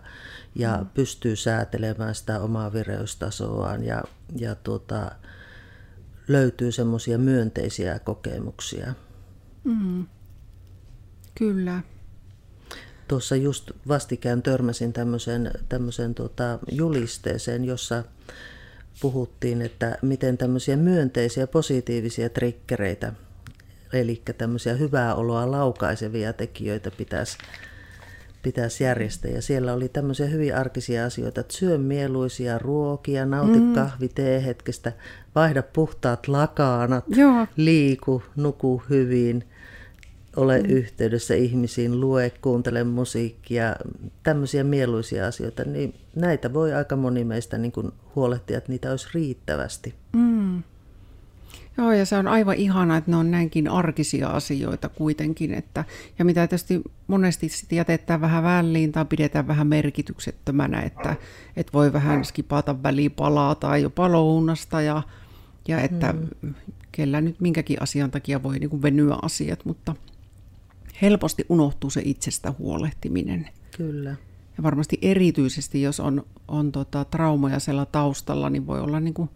ja 0.55 0.77
mm. 0.77 0.87
pystyy 0.87 1.37
säätelemään 1.37 2.15
sitä 2.15 2.41
omaa 2.41 2.73
vireystasoaan 2.73 3.85
ja, 3.85 4.03
ja 4.37 4.55
tuota, 4.55 5.11
löytyy 6.29 6.73
semmoisia 6.73 7.19
myönteisiä 7.19 7.99
kokemuksia. 7.99 8.95
Mm. 9.65 10.07
Kyllä 11.35 11.81
tuossa 13.11 13.37
just 13.37 13.71
vastikään 13.88 14.43
törmäsin 14.43 14.93
tämmöiseen, 14.93 15.50
tämmöiseen 15.69 16.14
tota 16.14 16.59
julisteeseen, 16.73 17.64
jossa 17.64 18.05
puhuttiin, 19.00 19.62
että 19.62 19.99
miten 20.02 20.38
tämmöisiä 20.38 20.76
myönteisiä, 20.76 21.47
positiivisia 21.47 22.29
trikkereitä, 22.29 23.12
eli 23.93 24.23
tämmöisiä 24.38 24.75
hyvää 24.75 25.14
oloa 25.14 25.50
laukaisevia 25.50 26.33
tekijöitä 26.33 26.90
pitäisi 26.90 27.38
pitäisi 28.43 28.85
järjestää. 28.85 29.31
Ja 29.31 29.43
siellä 29.43 29.73
oli 29.73 29.88
tämmöisiä 29.88 30.26
hyvin 30.26 30.57
arkisia 30.57 31.05
asioita, 31.05 31.40
että 31.40 31.57
syö 31.57 31.79
mieluisia 31.79 32.59
ruokia, 32.59 33.26
nauti 33.26 33.59
mm. 33.61 33.73
kahvi, 33.73 34.09
tee 34.09 34.45
hetkestä, 34.45 34.93
vaihda 35.35 35.62
puhtaat 35.62 36.29
lakaanat, 36.29 37.05
Joo. 37.09 37.47
liiku, 37.57 38.23
nuku 38.37 38.83
hyvin, 38.90 39.45
ole 40.37 40.61
mm. 40.63 40.71
yhteydessä 40.71 41.35
ihmisiin, 41.35 42.01
lue, 42.01 42.33
kuuntele 42.43 42.85
musiikkia, 42.85 43.77
tämmöisiä 44.23 44.65
mieluisia 44.65 45.27
asioita, 45.27 45.65
niin 45.65 45.95
näitä 46.15 46.53
voi 46.53 46.73
aika 46.73 46.97
moni 46.97 47.25
meistä 47.25 47.59
niin 47.59 47.73
kuin 47.73 47.93
huolehtia, 48.15 48.59
että 48.59 48.73
niitä 48.73 48.91
olisi 48.91 49.09
riittävästi. 49.15 49.95
Mm. 50.13 50.63
Joo, 51.77 51.93
ja 51.93 52.07
se 52.07 52.17
on 52.17 52.29
aivan 52.29 52.57
ihana, 52.57 52.97
että 52.97 53.11
ne 53.11 53.17
on 53.17 53.31
näinkin 53.31 53.69
arkisia 53.69 54.29
asioita 54.29 54.89
kuitenkin, 54.89 55.55
että, 55.55 55.85
ja 56.19 56.25
mitä 56.25 56.47
tietysti 56.47 56.83
monesti 57.07 57.49
sitten 57.49 57.77
jätetään 57.77 58.21
vähän 58.21 58.45
väliin 58.45 58.93
tai 58.93 59.05
pidetään 59.05 59.49
vähän 59.49 59.67
merkityksettömänä, 59.67 60.81
että, 60.81 61.17
että 61.57 61.73
voi 61.73 61.93
vähän 61.93 62.25
skipata 62.25 62.83
välipalaa 62.83 63.55
tai 63.55 63.83
jopa 63.83 64.13
lounasta, 64.13 64.81
ja, 64.81 65.03
ja 65.69 65.81
että 65.81 66.15
mm. 66.43 66.55
kellä 66.93 67.21
nyt 67.21 67.41
minkäkin 67.41 67.83
asian 67.83 68.11
takia 68.11 68.43
voi 68.43 68.59
niin 68.59 68.71
kuin 68.71 68.83
venyä 68.83 69.17
asiat, 69.23 69.65
mutta– 69.65 69.95
helposti 71.02 71.47
unohtuu 71.49 71.90
se 71.90 72.02
itsestä 72.04 72.54
huolehtiminen. 72.59 73.49
Kyllä. 73.76 74.11
Ja 74.57 74.62
varmasti 74.62 74.99
erityisesti, 75.02 75.83
jos 75.83 76.00
on, 76.00 76.26
on 76.49 76.73
tota 76.73 77.04
traumoja 77.04 77.59
siellä 77.59 77.87
taustalla, 77.87 78.50
niin 78.50 78.66
voi 78.66 78.80
olla 78.80 79.00
niin 79.00 79.14
kuin 79.14 79.30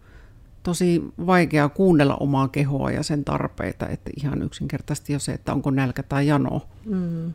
tosi 0.63 1.03
vaikea 1.25 1.69
kuunnella 1.69 2.15
omaa 2.15 2.47
kehoa 2.47 2.91
ja 2.91 3.03
sen 3.03 3.25
tarpeita. 3.25 3.87
Että 3.87 4.11
ihan 4.17 4.41
yksinkertaisesti 4.41 5.13
jo 5.13 5.19
se, 5.19 5.31
että 5.31 5.53
onko 5.53 5.71
nälkä 5.71 6.03
tai 6.03 6.27
jano. 6.27 6.67
Mm. 6.85 7.29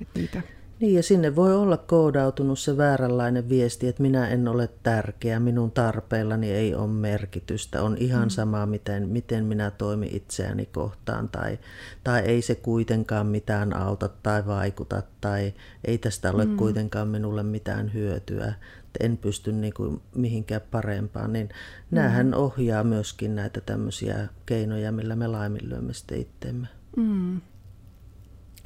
Että 0.00 0.20
niitä 0.20 0.42
niin 0.80 0.94
ja 0.94 1.02
sinne 1.02 1.36
voi 1.36 1.54
olla 1.54 1.76
koodautunut 1.76 2.58
se 2.58 2.76
vääränlainen 2.76 3.48
viesti, 3.48 3.88
että 3.88 4.02
minä 4.02 4.28
en 4.28 4.48
ole 4.48 4.68
tärkeä, 4.82 5.40
minun 5.40 5.70
tarpeillani 5.70 6.50
ei 6.50 6.74
ole 6.74 6.88
merkitystä, 6.88 7.82
on 7.82 7.96
ihan 7.98 8.24
mm. 8.24 8.28
sama 8.28 8.66
miten, 8.66 9.08
miten 9.08 9.44
minä 9.44 9.70
toimin 9.70 10.16
itseäni 10.16 10.66
kohtaan 10.66 11.28
tai, 11.28 11.58
tai 12.04 12.20
ei 12.20 12.42
se 12.42 12.54
kuitenkaan 12.54 13.26
mitään 13.26 13.76
auta 13.76 14.08
tai 14.08 14.46
vaikuta 14.46 15.02
tai 15.20 15.54
ei 15.84 15.98
tästä 15.98 16.32
ole 16.32 16.44
mm. 16.44 16.56
kuitenkaan 16.56 17.08
minulle 17.08 17.42
mitään 17.42 17.92
hyötyä, 17.94 18.54
en 19.00 19.16
pysty 19.16 19.52
niin 19.52 19.74
kuin 19.74 20.00
mihinkään 20.14 20.62
parempaan, 20.70 21.32
niin 21.32 21.46
mm. 21.48 21.96
näähän 21.96 22.34
ohjaa 22.34 22.84
myöskin 22.84 23.34
näitä 23.34 23.60
tämmöisiä 23.60 24.28
keinoja, 24.46 24.92
millä 24.92 25.16
me 25.16 25.26
laiminlyömme 25.26 25.92
sitten 25.92 26.20
itseemme. 26.20 26.66
Mm. 26.96 27.40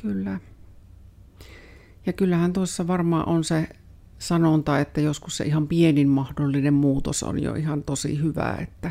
Kyllä. 0.03 0.41
Ja 2.09 2.13
kyllähän 2.13 2.53
tuossa 2.53 2.87
varmaan 2.87 3.29
on 3.29 3.45
se 3.45 3.69
sanonta, 4.19 4.79
että 4.79 5.01
joskus 5.01 5.37
se 5.37 5.45
ihan 5.45 5.69
pienin 5.69 6.09
mahdollinen 6.09 6.75
muutos 6.75 7.23
on 7.23 7.43
jo 7.43 7.55
ihan 7.55 7.83
tosi 7.83 8.23
hyvä, 8.23 8.59
että 8.61 8.91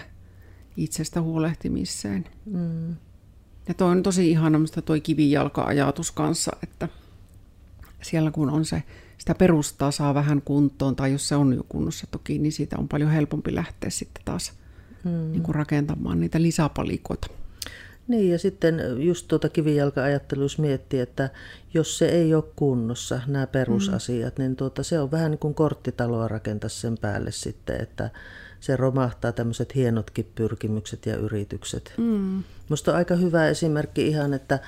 itsestä 0.76 1.22
huolehtimiseen. 1.22 2.26
Mm. 2.46 2.96
Ja 3.68 3.74
toi 3.78 3.92
on 3.92 4.04
tosi 4.04 4.32
ihana 4.32 4.60
mistä 4.60 4.82
toi 4.82 5.02
kivijalka-ajatus 5.02 6.12
kanssa, 6.12 6.52
että 6.64 6.90
siellä 8.02 8.32
kun 8.32 8.50
on 8.50 8.66
se, 8.66 8.84
sitä 9.18 9.36
perustaa 9.36 9.92
saa 9.92 10.14
vähän 10.14 10.42
kuntoon, 10.42 10.96
tai 10.96 11.12
jos 11.12 11.28
se 11.28 11.36
on 11.36 11.54
jo 11.54 11.64
kunnossa 11.70 12.08
toki, 12.12 12.40
niin 12.40 12.52
siitä 12.52 12.76
on 12.80 12.88
paljon 12.88 13.12
helpompi 13.12 13.56
lähteä 13.56 13.90
sitten 13.90 14.24
taas 14.26 14.54
mm. 15.04 15.32
niin 15.32 15.44
kuin 15.44 15.56
rakentamaan 15.56 16.20
niitä 16.20 16.42
lisäpalikoita. 16.42 17.28
Niin 18.08 18.32
ja 18.32 18.40
sitten 18.40 18.82
just 18.98 19.28
tuota 19.28 19.50
kivijalka-ajattelussa 19.50 20.62
miettii, 20.62 21.00
että 21.00 21.30
jos 21.74 21.98
se 21.98 22.10
ei 22.10 22.36
ole 22.36 22.44
kunnossa, 22.56 23.22
nämä 23.28 23.48
perusasiat, 23.48 24.38
mm. 24.38 24.44
niin 24.44 24.56
tuota, 24.56 24.84
se 24.84 25.00
on 25.00 25.12
vähän 25.12 25.32
niin 25.32 25.40
kuin 25.40 25.54
korttitaloa 25.54 26.28
rakentaa 26.28 26.70
sen 26.70 26.98
päälle 26.98 27.32
sitten, 27.32 27.82
että 27.82 28.10
se 28.60 28.76
romahtaa 28.76 29.32
tämmöiset 29.32 29.76
hienotkin 29.76 30.32
pyrkimykset 30.36 31.06
ja 31.06 31.16
yritykset. 31.16 31.94
Mm. 31.98 32.44
Musta 32.70 32.92
on 32.92 32.98
aika 32.98 33.16
hyvä 33.16 33.48
esimerkki 33.48 34.08
ihan, 34.08 34.34
että, 34.34 34.60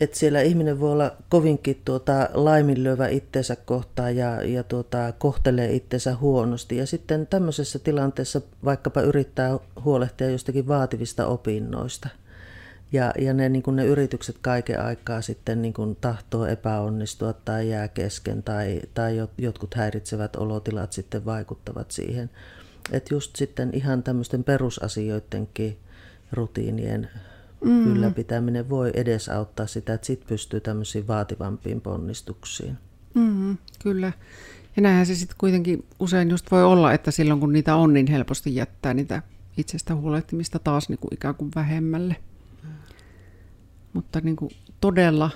että 0.00 0.18
siellä 0.18 0.40
ihminen 0.40 0.80
voi 0.80 0.92
olla 0.92 1.16
kovinkin 1.28 1.80
tuota, 1.84 2.28
laiminlyövä 2.34 3.08
itseensä 3.08 3.56
kohtaan 3.56 4.16
ja, 4.16 4.42
ja 4.42 4.62
tuota, 4.62 5.12
kohtelee 5.18 5.72
itsensä 5.72 6.16
huonosti. 6.16 6.76
Ja 6.76 6.86
sitten 6.86 7.26
tämmöisessä 7.26 7.78
tilanteessa 7.78 8.40
vaikkapa 8.64 9.00
yrittää 9.00 9.58
huolehtia 9.84 10.30
jostakin 10.30 10.68
vaativista 10.68 11.26
opinnoista– 11.26 12.08
ja, 12.92 13.12
ja 13.18 13.34
ne, 13.34 13.48
niin 13.48 13.62
ne 13.72 13.86
yritykset 13.86 14.36
kaiken 14.40 14.80
aikaa 14.80 15.22
sitten 15.22 15.62
niin 15.62 15.74
tahtoo 16.00 16.46
epäonnistua 16.46 17.32
tai 17.32 17.70
jää 17.70 17.88
kesken 17.88 18.42
tai, 18.42 18.80
tai 18.94 19.28
jotkut 19.38 19.74
häiritsevät 19.74 20.36
olotilat 20.36 20.92
sitten 20.92 21.24
vaikuttavat 21.24 21.90
siihen. 21.90 22.30
Että 22.92 23.14
just 23.14 23.36
sitten 23.36 23.70
ihan 23.72 24.02
tämmöisten 24.02 24.44
perusasioidenkin 24.44 25.78
rutiinien 26.32 27.08
mm. 27.64 27.92
ylläpitäminen 27.92 28.68
voi 28.68 28.90
edesauttaa 28.94 29.66
sitä, 29.66 29.94
että 29.94 30.06
sitten 30.06 30.28
pystyy 30.28 30.60
tämmöisiin 30.60 31.06
vaativampiin 31.06 31.80
ponnistuksiin. 31.80 32.78
Mm, 33.14 33.56
kyllä. 33.82 34.12
Ja 34.76 34.82
näinhän 34.82 35.06
se 35.06 35.14
sitten 35.14 35.36
kuitenkin 35.38 35.84
usein 36.00 36.30
just 36.30 36.50
voi 36.50 36.64
olla, 36.64 36.92
että 36.92 37.10
silloin 37.10 37.40
kun 37.40 37.52
niitä 37.52 37.76
on, 37.76 37.94
niin 37.94 38.06
helposti 38.06 38.54
jättää 38.54 38.94
niitä 38.94 39.22
itsestä 39.56 39.94
huolehtimista 39.94 40.58
taas 40.58 40.88
niin 40.88 40.98
kuin 40.98 41.14
ikään 41.14 41.34
kuin 41.34 41.50
vähemmälle 41.54 42.16
mutta 43.92 44.20
niin 44.20 44.36
kuin 44.36 44.50
todella, 44.80 45.30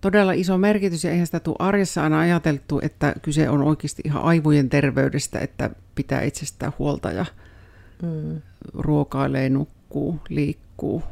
todella 0.00 0.32
iso 0.32 0.58
merkitys 0.58 1.04
ja 1.04 1.10
eihän 1.10 1.26
sitä 1.26 1.40
tule 1.40 1.56
arjessa 1.58 2.02
aina 2.02 2.20
ajateltu, 2.20 2.80
että 2.82 3.14
kyse 3.22 3.48
on 3.48 3.62
oikeasti 3.62 4.02
ihan 4.04 4.22
aivojen 4.22 4.68
terveydestä, 4.68 5.38
että 5.38 5.70
pitää 5.94 6.22
itsestään 6.22 6.72
huolta 6.78 7.12
ja 7.12 7.26
mm. 8.02 8.42
ruokailee, 8.74 9.48
nukkuu, 9.48 10.20
liikkuu. 10.28 11.02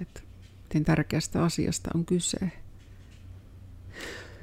Että 0.00 0.20
miten 0.62 0.84
tärkeästä 0.84 1.44
asiasta 1.44 1.90
on 1.94 2.04
kyse. 2.04 2.38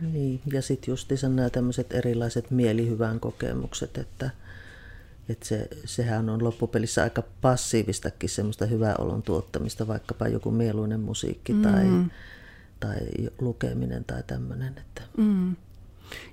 Niin, 0.02 0.42
ja 0.54 0.62
sitten 0.62 0.92
justiinsa 0.92 1.30
nämä 1.30 1.50
tämmöiset 1.50 1.94
erilaiset 1.94 2.52
mielihyvän 2.52 3.20
kokemukset, 3.20 3.98
että, 3.98 4.30
että 5.30 5.48
se, 5.48 5.68
sehän 5.86 6.30
on 6.30 6.44
loppupelissä 6.44 7.04
aika 7.04 7.24
passiivistakin 7.42 8.30
semmoista 8.30 8.66
hyvää 8.66 8.96
olon 8.98 9.22
tuottamista, 9.22 9.88
vaikkapa 9.88 10.28
joku 10.28 10.52
mieluinen 10.52 11.00
musiikki 11.00 11.54
mm. 11.54 11.62
tai, 11.62 11.86
tai 12.80 13.00
lukeminen 13.42 14.04
tai 14.06 14.24
tämmöinen. 14.28 14.78
Että. 14.78 15.02
Mm. 15.18 15.56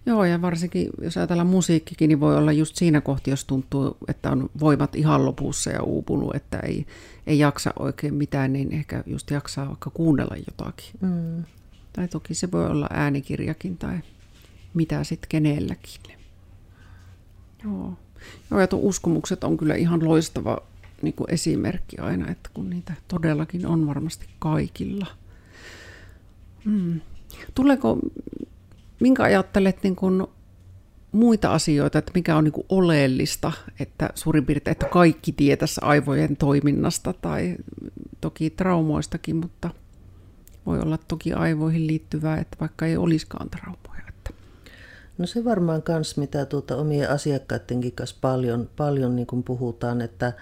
Joo, 0.06 0.24
ja 0.24 0.42
varsinkin 0.42 0.90
jos 1.00 1.16
ajatellaan 1.16 1.46
musiikkikin, 1.46 2.08
niin 2.08 2.20
voi 2.20 2.36
olla 2.36 2.52
just 2.52 2.76
siinä 2.76 3.00
kohti, 3.00 3.30
jos 3.30 3.44
tuntuu, 3.44 3.96
että 4.08 4.30
on 4.30 4.50
voimat 4.60 4.96
ihan 4.96 5.24
lopussa 5.24 5.70
ja 5.70 5.82
uupunut, 5.82 6.34
että 6.34 6.58
ei, 6.58 6.86
ei 7.26 7.38
jaksa 7.38 7.72
oikein 7.78 8.14
mitään, 8.14 8.52
niin 8.52 8.72
ehkä 8.72 9.02
just 9.06 9.30
jaksaa 9.30 9.68
vaikka 9.68 9.90
kuunnella 9.90 10.36
jotakin. 10.36 10.90
Mm. 11.00 11.44
Tai 11.92 12.08
toki 12.08 12.34
se 12.34 12.52
voi 12.52 12.66
olla 12.66 12.86
äänikirjakin 12.90 13.78
tai 13.78 13.98
mitä 14.74 15.04
sitten 15.04 15.28
kenelläkin. 15.28 16.16
Joo. 17.64 17.98
Joo, 18.50 18.60
ja 18.60 18.68
uskomukset 18.72 19.44
on 19.44 19.56
kyllä 19.56 19.74
ihan 19.74 20.04
loistava 20.04 20.58
niin 21.02 21.14
kuin 21.14 21.30
esimerkki 21.30 21.98
aina, 21.98 22.30
että 22.30 22.50
kun 22.54 22.70
niitä 22.70 22.92
todellakin 23.08 23.66
on 23.66 23.86
varmasti 23.86 24.26
kaikilla. 24.38 25.06
Mm. 26.64 27.00
Tuleeko 27.54 27.98
minkä 29.00 29.22
ajattelet 29.22 29.82
niin 29.82 29.96
kuin 29.96 30.26
muita 31.12 31.54
asioita, 31.54 31.98
että 31.98 32.12
mikä 32.14 32.36
on 32.36 32.44
niin 32.44 32.52
kuin 32.52 32.66
oleellista, 32.68 33.52
että 33.80 34.10
suurin 34.14 34.46
piirtein, 34.46 34.72
että 34.72 34.86
kaikki 34.86 35.32
tietäisi 35.32 35.80
aivojen 35.84 36.36
toiminnasta 36.36 37.12
tai 37.12 37.56
toki 38.20 38.50
traumoistakin, 38.50 39.36
mutta 39.36 39.70
voi 40.66 40.80
olla 40.80 40.98
toki 40.98 41.32
aivoihin 41.32 41.86
liittyvää, 41.86 42.38
että 42.38 42.56
vaikka 42.60 42.86
ei 42.86 42.96
olisikaan 42.96 43.50
traumoja. 43.50 44.05
No 45.18 45.26
se 45.26 45.44
varmaan 45.44 45.82
myös, 45.88 46.16
mitä 46.16 46.44
tuota 46.44 46.76
omien 46.76 47.10
asiakkaidenkin 47.10 47.92
kanssa 47.92 48.16
paljon, 48.20 48.70
paljon 48.76 49.16
niin 49.16 49.26
kuin 49.26 49.42
puhutaan, 49.42 50.00
että 50.00 50.32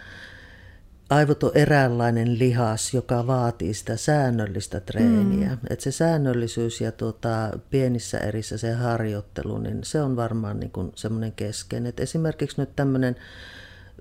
aivot 1.11 1.43
on 1.43 1.51
eräänlainen 1.55 2.39
lihas, 2.39 2.95
joka 2.95 3.27
vaatii 3.27 3.75
sitä 3.75 3.97
säännöllistä 3.97 4.81
treeniä. 4.81 5.49
Mm. 5.49 5.59
Et 5.71 5.81
se 5.81 5.93
säännöllisyys 5.93 6.81
ja 6.81 6.93
tuota, 6.93 7.51
pienissä 7.71 8.19
erissä 8.19 8.59
se 8.59 8.73
harjoittelu, 8.73 9.59
niin 9.59 9.79
se 9.85 10.03
on 10.03 10.17
varmaan 10.17 10.61
niin 10.61 10.71
kuin 10.71 10.93
semmoinen 10.95 11.33
keskeinen. 11.33 11.89
Et 11.89 12.01
esimerkiksi 12.01 12.61
nyt 12.61 12.77
tämmöinen 12.77 13.17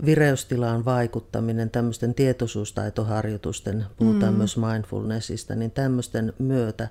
vireystilaan 0.05 0.85
vaikuttaminen, 0.85 1.69
tämmöisten 1.69 2.13
tietoisuustaitoharjoitusten, 2.13 3.85
puhutaan 3.97 4.33
mm. 4.33 4.37
myös 4.37 4.57
mindfulnessista, 4.57 5.55
niin 5.55 5.71
tämmöisten 5.71 6.33
myötä, 6.39 6.87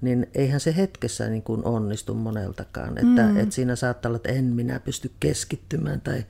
niin 0.00 0.26
eihän 0.34 0.60
se 0.60 0.76
hetkessä 0.76 1.28
niin 1.28 1.42
kuin 1.42 1.64
onnistu 1.64 2.14
moneltakaan. 2.14 2.98
Että, 2.98 3.26
mm. 3.26 3.36
että 3.36 3.54
siinä 3.54 3.76
saattaa 3.76 4.10
olla, 4.10 4.16
että 4.16 4.28
en 4.28 4.44
minä 4.44 4.80
pysty 4.80 5.10
keskittymään 5.20 6.00
tai, 6.00 6.24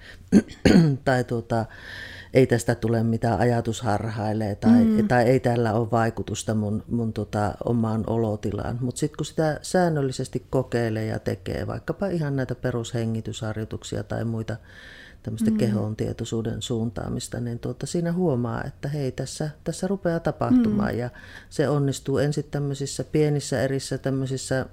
tai 1.05 1.25
tuota, 1.25 1.67
ei 2.35 2.47
tästä 2.47 2.75
tule 2.75 3.03
mitään 3.03 3.41
ajatusharhailee 3.41 4.55
tai, 4.55 4.85
mm. 4.85 5.09
tai 5.09 5.25
ei 5.25 5.41
tällä 5.41 5.73
ole 5.73 5.91
vaikutusta 5.91 6.55
mun, 6.55 6.85
mun 6.91 7.13
tota, 7.13 7.55
omaan 7.65 8.05
olotilaan. 8.07 8.79
Mutta 8.81 8.99
sitten 8.99 9.17
kun 9.17 9.27
sitä 9.27 9.59
säännöllisesti 9.63 10.47
kokeilee 10.51 11.07
ja 11.07 11.19
tekee 11.19 11.67
vaikkapa 11.67 12.07
ihan 12.07 12.37
näitä 12.37 12.55
perushengitysharjoituksia 12.55 14.03
tai 14.05 14.25
muita 14.25 14.57
tämmöistä 15.23 15.51
mm. 15.51 15.57
kehon 15.57 15.97
tietoisuuden 15.97 16.63
suuntaamista, 16.63 17.41
niin 17.41 17.59
tuota, 17.59 17.87
siinä 17.87 18.13
huomaa, 18.13 18.65
että 18.65 18.89
hei, 18.89 19.13
tässä, 19.13 19.51
tässä 19.65 19.87
rupeaa 19.87 20.21
tapahtumaan. 20.21 20.93
Mm. 20.93 20.99
Ja 20.99 21.11
se 21.51 21.69
onnistuu 21.69 22.19
ensin 22.19 22.45
tämmöisissä 22.51 23.05
pienissä 23.05 23.63
erissä 23.63 23.99
tämmöisissä 23.99 24.67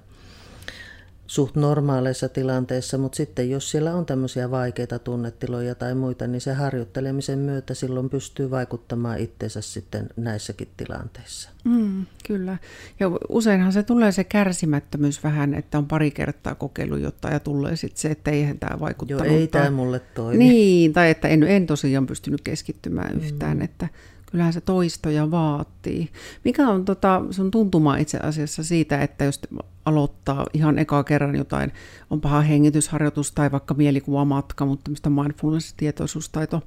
suht 1.30 1.56
normaaleissa 1.56 2.28
tilanteissa, 2.28 2.98
mutta 2.98 3.16
sitten 3.16 3.50
jos 3.50 3.70
siellä 3.70 3.94
on 3.94 4.06
tämmöisiä 4.06 4.50
vaikeita 4.50 4.98
tunnetiloja 4.98 5.74
tai 5.74 5.94
muita, 5.94 6.26
niin 6.26 6.40
se 6.40 6.52
harjoittelemisen 6.52 7.38
myötä 7.38 7.74
silloin 7.74 8.10
pystyy 8.10 8.50
vaikuttamaan 8.50 9.18
itseensä 9.18 9.60
sitten 9.60 10.08
näissäkin 10.16 10.68
tilanteissa. 10.76 11.50
Mm, 11.64 12.06
kyllä. 12.26 12.58
Ja 13.00 13.10
useinhan 13.28 13.72
se 13.72 13.82
tulee 13.82 14.12
se 14.12 14.24
kärsimättömyys 14.24 15.24
vähän, 15.24 15.54
että 15.54 15.78
on 15.78 15.86
pari 15.86 16.10
kertaa 16.10 16.54
kokeilu 16.54 16.96
jotta 16.96 17.28
ja 17.28 17.40
tulee 17.40 17.76
sitten 17.76 18.00
se, 18.00 18.08
että 18.08 18.30
eihän 18.30 18.58
tämä 18.58 18.80
vaikuttanut. 18.80 19.26
Joo, 19.26 19.36
ei 19.36 19.48
tämä 19.48 19.70
mulle 19.70 19.98
toimi. 19.98 20.44
Niin, 20.44 20.92
tai 20.92 21.10
että 21.10 21.28
en, 21.28 21.42
en 21.42 21.66
tosiaan 21.66 22.06
pystynyt 22.06 22.40
keskittymään 22.40 23.16
yhtään, 23.16 23.56
mm. 23.56 23.62
että 23.62 23.88
kyllähän 24.30 24.52
se 24.52 24.60
toistoja 24.60 25.30
vaatii. 25.30 26.08
Mikä 26.44 26.68
on 26.68 26.84
tota, 26.84 27.22
sun 27.30 27.50
tuntuma 27.50 27.96
itse 27.96 28.18
asiassa 28.18 28.64
siitä, 28.64 29.02
että 29.02 29.24
jos 29.24 29.40
aloittaa 29.84 30.46
ihan 30.54 30.78
eka 30.78 31.04
kerran 31.04 31.36
jotain, 31.36 31.72
on 32.10 32.20
paha 32.20 32.40
hengitysharjoitus 32.40 33.32
tai 33.32 33.52
vaikka 33.52 33.74
mielikuvamatka, 33.74 34.66
mutta 34.66 34.84
tämmöistä 34.84 35.10
mindfulness-tietoisuustaito 35.10 36.62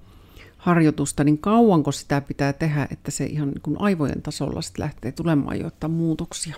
harjoitusta, 0.57 1.23
niin 1.23 1.37
kauanko 1.37 1.91
sitä 1.91 2.21
pitää 2.21 2.53
tehdä, 2.53 2.87
että 2.91 3.11
se 3.11 3.25
ihan 3.25 3.49
niin 3.49 3.61
kuin 3.61 3.75
aivojen 3.79 4.21
tasolla 4.21 4.61
sitten 4.61 4.83
lähtee 4.83 5.11
tulemaan 5.11 5.59
jotain 5.59 5.93
muutoksia? 5.93 6.55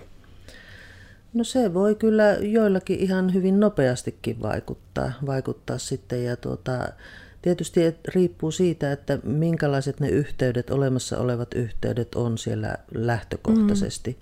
No 1.34 1.44
se 1.44 1.74
voi 1.74 1.96
kyllä 1.96 2.34
joillakin 2.34 3.00
ihan 3.00 3.34
hyvin 3.34 3.60
nopeastikin 3.60 4.42
vaikuttaa, 4.42 5.12
vaikuttaa 5.26 5.78
sitten 5.78 6.26
ja 6.26 6.36
tuota, 6.36 6.72
Tietysti 7.46 7.82
riippuu 8.08 8.52
siitä, 8.52 8.92
että 8.92 9.20
minkälaiset 9.24 10.00
ne 10.00 10.10
yhteydet, 10.10 10.70
olemassa 10.70 11.18
olevat 11.18 11.54
yhteydet 11.54 12.16
on 12.16 12.38
siellä 12.38 12.78
lähtökohtaisesti. 12.96 14.12
Mm. 14.12 14.18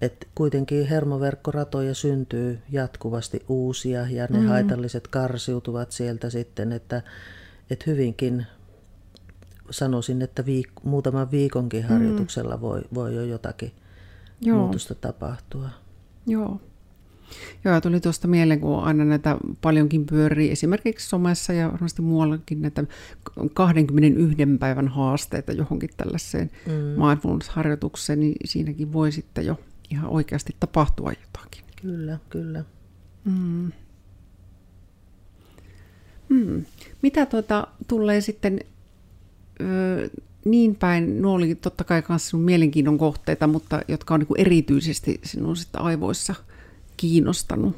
Et 0.00 0.28
kuitenkin 0.34 0.86
hermoverkkoratoja 0.86 1.94
syntyy 1.94 2.58
jatkuvasti 2.72 3.44
uusia 3.48 4.06
ja 4.10 4.26
ne 4.30 4.38
mm. 4.38 4.46
haitalliset 4.46 5.08
karsiutuvat 5.08 5.92
sieltä 5.92 6.30
sitten, 6.30 6.72
että, 6.72 7.02
että 7.70 7.84
hyvinkin 7.90 8.46
sanoisin, 9.70 10.22
että 10.22 10.42
viik- 10.42 10.80
muutaman 10.84 11.30
viikonkin 11.30 11.82
mm. 11.82 11.88
harjoituksella 11.88 12.56
mm. 12.56 12.60
voi, 12.60 12.82
voi 12.94 13.14
jo 13.14 13.22
jotakin 13.22 13.72
Joo. 14.40 14.58
muutosta 14.58 14.94
tapahtua. 14.94 15.68
Joo. 16.26 16.60
Joo, 17.64 17.80
tuli 17.80 18.00
tuosta 18.00 18.28
mieleen, 18.28 18.60
kun 18.60 18.84
aina 18.84 19.04
näitä 19.04 19.36
paljonkin 19.60 20.06
pyörii 20.06 20.50
esimerkiksi 20.50 21.08
somessa 21.08 21.52
ja 21.52 21.72
varmasti 21.72 22.02
muuallakin 22.02 22.62
näitä 22.62 22.84
21 23.54 24.36
päivän 24.58 24.88
haasteita 24.88 25.52
johonkin 25.52 25.90
tällaiseen 25.96 26.50
mm. 26.66 26.72
mindfulness-harjoitukseen, 26.72 28.20
niin 28.20 28.36
siinäkin 28.44 28.92
voi 28.92 29.12
sitten 29.12 29.46
jo 29.46 29.60
ihan 29.90 30.10
oikeasti 30.10 30.56
tapahtua 30.60 31.12
jotakin. 31.12 31.64
Kyllä, 31.82 32.18
kyllä. 32.30 32.64
Mm. 33.24 33.72
Mm. 36.28 36.64
Mitä 37.02 37.26
tuota, 37.26 37.66
tulee 37.88 38.20
sitten 38.20 38.60
ö, 39.60 40.10
niin 40.44 40.74
päin, 40.74 41.22
nuo 41.22 41.34
oli 41.34 41.54
totta 41.54 41.84
kai 41.84 42.02
myös 42.08 42.28
sinun 42.28 42.44
mielenkiinnon 42.44 42.98
kohteita, 42.98 43.46
mutta 43.46 43.80
jotka 43.88 44.14
on 44.14 44.20
niin 44.20 44.40
erityisesti 44.40 45.20
sinun 45.24 45.56
sitten 45.56 45.80
aivoissa– 45.80 46.34
kiinnostanut? 46.98 47.76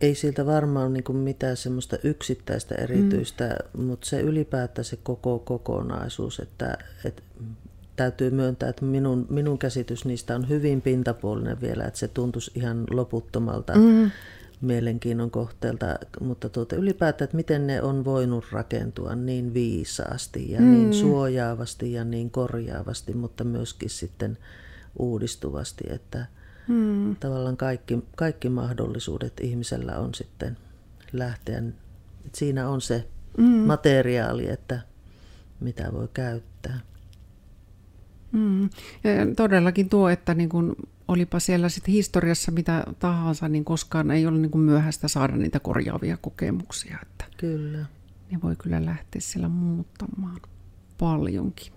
Ei 0.00 0.14
siltä 0.14 0.46
varmaan 0.46 0.92
niin 0.92 1.16
mitään 1.16 1.56
semmoista 1.56 1.96
yksittäistä 2.04 2.74
erityistä, 2.74 3.56
mm. 3.76 3.84
mutta 3.84 4.06
se 4.06 4.20
ylipäätään 4.20 4.84
se 4.84 4.98
koko 5.02 5.38
kokonaisuus, 5.38 6.40
että, 6.40 6.78
että 7.04 7.22
täytyy 7.96 8.30
myöntää, 8.30 8.68
että 8.68 8.84
minun, 8.84 9.26
minun 9.30 9.58
käsitys 9.58 10.04
niistä 10.04 10.34
on 10.34 10.48
hyvin 10.48 10.82
pintapuolinen 10.82 11.60
vielä, 11.60 11.84
että 11.84 11.98
se 11.98 12.08
tuntuisi 12.08 12.50
ihan 12.54 12.84
loputtomalta 12.90 13.72
mm. 13.74 14.10
mielenkiinnon 14.60 15.30
kohteelta, 15.30 15.86
mutta 16.20 16.48
tuota, 16.48 16.76
ylipäätään, 16.76 17.24
että 17.24 17.36
miten 17.36 17.66
ne 17.66 17.82
on 17.82 18.04
voinut 18.04 18.44
rakentua 18.52 19.14
niin 19.14 19.54
viisaasti 19.54 20.50
ja 20.50 20.60
mm. 20.60 20.70
niin 20.70 20.94
suojaavasti 20.94 21.92
ja 21.92 22.04
niin 22.04 22.30
korjaavasti, 22.30 23.14
mutta 23.14 23.44
myöskin 23.44 23.90
sitten 23.90 24.38
uudistuvasti, 24.98 25.84
että 25.90 26.26
hmm. 26.68 27.16
tavallaan 27.16 27.56
kaikki, 27.56 27.98
kaikki 28.16 28.48
mahdollisuudet 28.48 29.40
ihmisellä 29.40 29.98
on 29.98 30.14
sitten 30.14 30.56
lähteä. 31.12 31.58
Että 32.26 32.38
siinä 32.38 32.68
on 32.68 32.80
se 32.80 33.08
hmm. 33.36 33.46
materiaali, 33.46 34.48
että 34.48 34.80
mitä 35.60 35.92
voi 35.92 36.08
käyttää. 36.14 36.80
Hmm. 38.32 38.62
Ja 39.04 39.34
todellakin 39.36 39.88
tuo, 39.88 40.08
että 40.08 40.34
niin 40.34 40.48
kun 40.48 40.76
olipa 41.08 41.40
siellä 41.40 41.68
sitten 41.68 41.94
historiassa 41.94 42.52
mitä 42.52 42.84
tahansa, 42.98 43.48
niin 43.48 43.64
koskaan 43.64 44.10
ei 44.10 44.26
ole 44.26 44.38
niin 44.38 44.58
myöhäistä 44.58 45.08
saada 45.08 45.36
niitä 45.36 45.60
korjaavia 45.60 46.16
kokemuksia. 46.16 46.98
Että 47.02 47.24
kyllä. 47.36 47.86
Ne 48.30 48.38
voi 48.42 48.56
kyllä 48.56 48.84
lähteä 48.86 49.20
siellä 49.20 49.48
muuttamaan 49.48 50.40
paljonkin. 50.98 51.72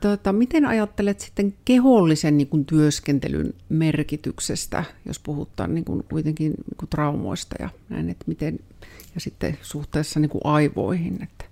Tota, 0.00 0.32
miten 0.32 0.64
ajattelet 0.64 1.20
sitten 1.20 1.54
kehollisen 1.64 2.36
niin 2.36 2.48
kuin, 2.48 2.64
työskentelyn 2.64 3.54
merkityksestä, 3.68 4.84
jos 5.06 5.18
puhutaan 5.18 5.74
niin 5.74 5.84
kuin, 5.84 6.04
kuitenkin 6.10 6.52
niin 6.52 6.76
kuin, 6.78 6.88
traumoista 6.88 7.56
ja 7.60 7.68
näin, 7.88 8.10
että 8.10 8.24
miten, 8.26 8.58
ja 9.14 9.20
sitten 9.20 9.58
suhteessa 9.62 10.20
niin 10.20 10.30
kuin, 10.30 10.42
aivoihin, 10.44 11.22
että 11.22 11.44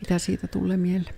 mitä 0.00 0.18
siitä 0.18 0.48
tulee 0.48 0.76
mieleen? 0.76 1.14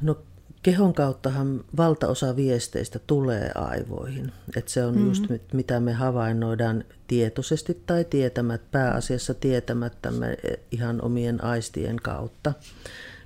No 0.00 0.18
kehon 0.64 0.94
kauttahan 0.94 1.64
valtaosa 1.76 2.36
viesteistä 2.36 2.98
tulee 2.98 3.50
aivoihin. 3.54 4.32
Et 4.56 4.68
se 4.68 4.84
on 4.84 4.94
mm-hmm. 4.94 5.08
just 5.08 5.24
mitä 5.52 5.80
me 5.80 5.92
havainnoidaan 5.92 6.84
tietoisesti 7.06 7.82
tai 7.86 8.04
tietämät, 8.04 8.70
pääasiassa 8.70 9.34
tietämättämme 9.34 10.36
ihan 10.70 11.02
omien 11.02 11.44
aistien 11.44 11.96
kautta. 11.96 12.52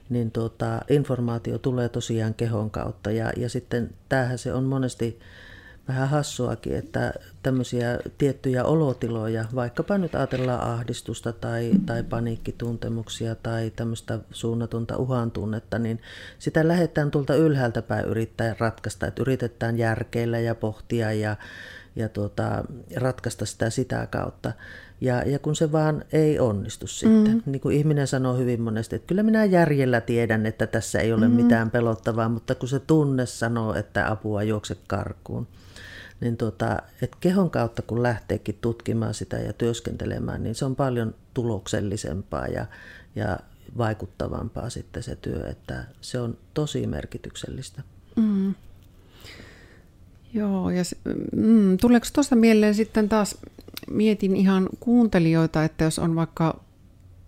Niin 0.09 0.31
tuota, 0.31 0.81
informaatio 0.91 1.59
tulee 1.59 1.89
tosiaan 1.89 2.35
kehon 2.35 2.71
kautta 2.71 3.11
ja, 3.11 3.33
ja 3.37 3.49
sitten 3.49 3.91
tämähän 4.09 4.39
se 4.39 4.53
on 4.53 4.65
monesti 4.65 5.21
vähän 5.89 6.09
hassuakin, 6.09 6.77
että 6.77 7.15
tämmöisiä 7.43 7.99
tiettyjä 8.19 8.65
olotiloja, 8.65 9.45
vaikkapa 9.55 9.99
nyt 9.99 10.15
ajatellaan 10.15 10.61
ahdistusta 10.61 11.33
tai, 11.33 11.73
tai 11.87 12.03
paniikkituntemuksia 12.03 13.35
tai 13.35 13.71
tämmöistä 13.77 14.19
suunnatonta 14.31 14.97
uhan 14.97 15.31
tunnetta, 15.31 15.79
niin 15.79 16.01
sitä 16.39 16.69
lähdetään 16.69 17.11
tuolta 17.11 17.35
ylhäältä 17.35 17.83
päin 17.83 18.05
yrittää 18.05 18.57
ratkaista, 18.59 19.07
että 19.07 19.23
yritetään 19.23 19.79
järkeillä 19.79 20.39
ja 20.39 20.55
pohtia 20.55 21.13
ja, 21.13 21.37
ja 21.97 22.09
tuota, 22.09 22.65
ratkaista 22.97 23.47
sitä 23.47 23.71
sitä 23.71 24.07
kautta. 24.11 24.53
Ja, 25.01 25.23
ja 25.23 25.39
kun 25.39 25.57
se 25.57 25.73
vaan 25.73 26.05
ei 26.13 26.39
onnistu 26.39 26.87
sitten, 26.87 27.35
mm. 27.35 27.43
niin 27.47 27.61
kuin 27.61 27.77
ihminen 27.77 28.07
sanoo 28.07 28.37
hyvin 28.37 28.61
monesti, 28.63 28.97
että 28.97 29.07
kyllä 29.07 29.23
minä 29.23 29.45
järjellä 29.45 30.01
tiedän, 30.01 30.47
että 30.47 30.67
tässä 30.67 31.01
ei 31.01 31.13
ole 31.13 31.29
mm. 31.29 31.35
mitään 31.35 31.71
pelottavaa, 31.71 32.29
mutta 32.29 32.55
kun 32.55 32.69
se 32.69 32.79
tunne 32.79 33.27
sanoo, 33.27 33.75
että 33.75 34.11
apua 34.11 34.43
juokse 34.43 34.77
karkuun, 34.87 35.47
niin 36.21 36.37
tuota, 36.37 36.77
että 37.03 37.17
kehon 37.21 37.51
kautta 37.51 37.83
kun 37.83 38.03
lähteekin 38.03 38.59
tutkimaan 38.61 39.15
sitä 39.15 39.37
ja 39.37 39.53
työskentelemään, 39.53 40.43
niin 40.43 40.55
se 40.55 40.65
on 40.65 40.77
paljon 40.77 41.15
tuloksellisempaa 41.35 42.47
ja, 42.47 42.67
ja 43.17 43.39
vaikuttavampaa 43.79 44.71
sitten 44.71 45.03
se 45.03 45.17
työ, 45.17 45.49
että 45.51 45.85
se 46.01 46.21
on 46.21 46.37
tosi 46.55 46.87
merkityksellistä. 46.87 47.83
Mm. 48.17 48.55
Joo, 50.35 50.71
ja 50.71 50.85
se, 50.85 50.97
mm, 51.37 51.77
tuleeko 51.77 52.07
tuosta 52.13 52.37
mieleen 52.37 52.75
sitten 52.75 53.09
taas, 53.09 53.39
mietin 53.91 54.37
ihan 54.37 54.69
kuuntelijoita, 54.81 55.65
että 55.65 55.85
jos 55.85 55.99
on 55.99 56.15
vaikka 56.15 56.61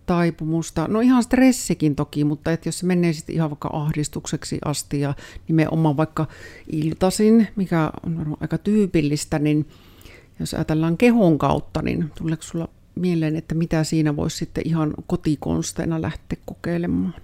taipumusta, 0.07 0.89
no 0.89 1.01
ihan 1.01 1.23
stressikin 1.23 1.97
toki, 1.97 2.25
mutta 2.25 2.53
että 2.53 2.69
jos 2.69 2.79
se 2.79 2.87
menee 2.87 3.13
sitten 3.13 3.35
ihan 3.35 3.51
vaikka 3.51 3.71
ahdistukseksi 3.73 4.59
asti 4.65 5.01
ja 5.01 5.15
nimenomaan 5.49 5.97
vaikka 5.97 6.27
iltasin, 6.73 7.49
mikä 7.57 7.91
on 8.07 8.37
aika 8.41 8.59
tyypillistä, 8.59 9.39
niin 9.39 9.69
jos 10.41 10.55
ajatellaan 10.55 10.97
kehon 10.97 11.39
kautta, 11.39 11.83
niin 11.83 12.11
tuleeko 12.19 12.43
sulla 12.43 12.69
mieleen, 12.95 13.37
että 13.37 13.55
mitä 13.55 13.85
siinä 13.85 14.17
voisi 14.17 14.37
sitten 14.37 14.67
ihan 14.67 14.95
kotikonsteina 15.07 16.03
lähteä 16.03 16.39
kokeilemaan? 16.47 17.15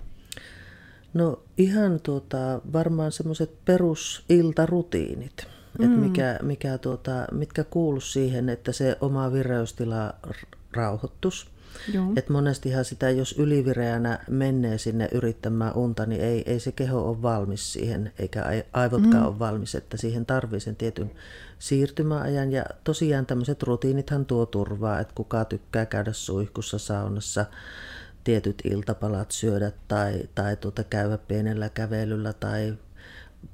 No 1.14 1.40
ihan 1.58 2.00
tuota, 2.00 2.60
varmaan 2.72 3.12
semmoiset 3.12 3.64
perusiltarutiinit, 3.64 5.46
mm. 5.78 5.84
että 5.84 5.98
mikä, 5.98 6.38
mikä 6.42 6.78
tuota, 6.78 7.26
mitkä 7.32 7.64
kuuluu 7.64 8.00
siihen, 8.00 8.48
että 8.48 8.72
se 8.72 8.96
oma 9.00 9.32
vireystila 9.32 10.14
rauhoittus. 10.72 11.56
Että 12.16 12.32
monestihan 12.32 12.84
sitä, 12.84 13.10
jos 13.10 13.38
ylivireänä 13.38 14.18
menee 14.30 14.78
sinne 14.78 15.08
yrittämään 15.12 15.74
unta, 15.74 16.06
niin 16.06 16.20
ei, 16.20 16.42
ei 16.46 16.60
se 16.60 16.72
keho 16.72 17.08
ole 17.08 17.22
valmis 17.22 17.72
siihen, 17.72 18.12
eikä 18.18 18.44
aivotkaan 18.72 19.22
mm. 19.22 19.26
ole 19.26 19.38
valmis, 19.38 19.74
että 19.74 19.96
siihen 19.96 20.26
tarvii 20.26 20.60
sen 20.60 20.76
tietyn 20.76 21.10
siirtymäajan. 21.58 22.52
Ja 22.52 22.64
tosiaan 22.84 23.26
tämmöiset 23.26 23.62
rutiinithan 23.62 24.26
tuo 24.26 24.46
turvaa, 24.46 25.00
että 25.00 25.14
kuka 25.14 25.44
tykkää 25.44 25.86
käydä 25.86 26.12
suihkussa, 26.12 26.78
saunassa, 26.78 27.46
tietyt 28.24 28.62
iltapalat 28.64 29.30
syödä 29.30 29.72
tai, 29.88 30.22
tai 30.34 30.56
tuota 30.56 30.84
käydä 30.84 31.18
pienellä 31.18 31.68
kävelyllä 31.68 32.32
tai 32.32 32.74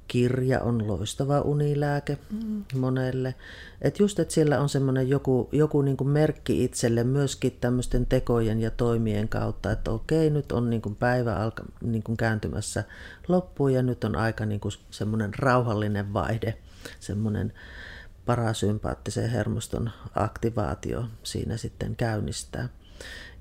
kirja 0.07 0.59
on 0.59 0.87
loistava 0.87 1.41
unilääke 1.41 2.17
mm. 2.31 2.63
monelle. 2.75 3.35
Et 3.81 3.99
just, 3.99 4.19
että 4.19 4.33
siellä 4.33 4.59
on 4.59 4.69
semmoinen 4.69 5.09
joku, 5.09 5.49
joku 5.51 5.81
niin 5.81 5.97
kuin 5.97 6.09
merkki 6.09 6.63
itselle 6.63 7.03
myöskin 7.03 7.57
tämmöisten 7.61 8.05
tekojen 8.05 8.61
ja 8.61 8.71
toimien 8.71 9.29
kautta, 9.29 9.71
että 9.71 9.91
okei, 9.91 10.29
nyt 10.29 10.51
on 10.51 10.69
niin 10.69 10.81
kuin 10.81 10.95
päivä 10.95 11.35
alka, 11.35 11.63
niin 11.81 12.03
kuin 12.03 12.17
kääntymässä 12.17 12.83
loppuun 13.27 13.73
ja 13.73 13.83
nyt 13.83 14.03
on 14.03 14.15
aika 14.15 14.45
niin 14.45 14.59
kuin 14.59 14.73
semmoinen 14.91 15.31
rauhallinen 15.39 16.13
vaihde, 16.13 16.57
semmoinen 16.99 17.53
parasympaattisen 18.25 19.29
hermoston 19.29 19.89
aktivaatio 20.15 21.05
siinä 21.23 21.57
sitten 21.57 21.95
käynnistää. 21.95 22.69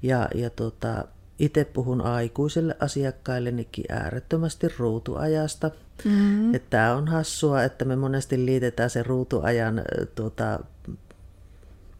Ja, 0.03 0.29
ja 0.35 0.51
tota, 0.51 1.05
itse 1.38 1.65
puhun 1.65 2.01
aikuisille 2.01 2.77
asiakkaillenikin 2.81 3.85
äärettömästi 3.88 4.69
ruutuajasta. 4.79 5.71
Mm-hmm. 6.05 6.55
Että 6.55 6.71
tämä 6.71 6.95
on 6.95 7.09
hassua, 7.09 7.62
että 7.62 7.85
me 7.85 7.97
monesti 7.97 8.47
liitetään 8.47 8.91
se 8.91 9.03
ruutuajan 9.03 9.83
tuota, 10.15 10.59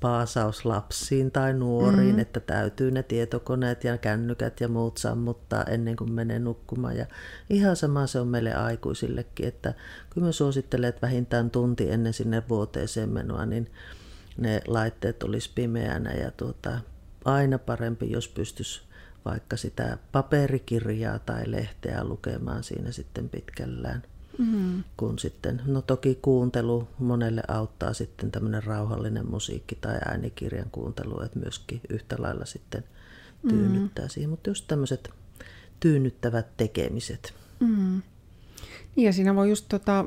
paasaus 0.01 0.65
lapsiin 0.65 1.31
tai 1.31 1.55
nuoriin, 1.55 2.07
mm-hmm. 2.07 2.19
että 2.19 2.41
täytyy 2.41 2.91
ne 2.91 3.03
tietokoneet 3.03 3.85
ja 3.85 3.99
kännykät 3.99 4.61
ja 4.61 4.69
muut 4.69 4.97
sammuttaa 4.97 5.65
ennen 5.65 5.97
kuin 5.97 6.13
menee 6.13 6.39
nukkumaan. 6.39 6.97
Ja 6.97 7.07
ihan 7.51 7.77
sama 7.77 8.07
se 8.07 8.21
on 8.21 8.29
meille 8.29 8.55
aikuisillekin, 8.55 9.49
että 9.49 9.75
kun 10.15 10.23
me 10.23 10.33
suosittelen, 10.33 10.89
että 10.89 11.07
vähintään 11.07 11.51
tunti 11.51 11.91
ennen 11.91 12.13
sinne 12.13 12.43
vuoteeseen 12.49 13.09
menoa, 13.09 13.47
niin 13.47 13.71
ne 14.37 14.61
laitteet 14.67 15.23
olisi 15.23 15.51
pimeänä 15.55 16.13
ja 16.13 16.31
tuota, 16.31 16.81
aina 17.25 17.59
parempi, 17.59 18.11
jos 18.11 18.29
pystyisi 18.29 18.83
vaikka 19.25 19.57
sitä 19.57 19.99
paperikirjaa 20.13 21.19
tai 21.19 21.51
lehteä 21.51 22.05
lukemaan 22.05 22.65
siinä 22.65 22.93
sitten 22.93 23.29
pitkällään. 23.29 24.03
Mm-hmm. 24.39 24.85
Kun 24.97 25.19
sitten, 25.19 25.63
no 25.67 25.83
toki 25.83 26.19
kuuntelu 26.23 26.89
monelle 26.99 27.43
auttaa 27.49 27.93
sitten 27.93 28.31
tämmöinen 28.31 28.65
rauhallinen 28.65 29.31
musiikki 29.31 29.79
tai 29.81 29.99
äänikirjan 30.09 30.71
kuuntelu, 30.73 31.23
että 31.23 31.39
myöskin 31.39 31.81
yhtä 31.89 32.17
lailla 32.19 32.45
sitten 32.45 32.85
tyynnyttää 33.49 34.05
mm-hmm. 34.05 34.11
siihen. 34.11 34.31
Mutta 34.31 34.51
just 34.51 34.65
tämmöiset 34.69 35.11
tyynnyttävät 35.81 36.57
tekemiset. 36.57 37.35
Mm-hmm. 37.61 38.03
Niin 38.97 39.07
ja 39.07 39.13
siinä 39.13 39.35
voi 39.35 39.49
just 39.49 39.67
tota, 39.69 40.05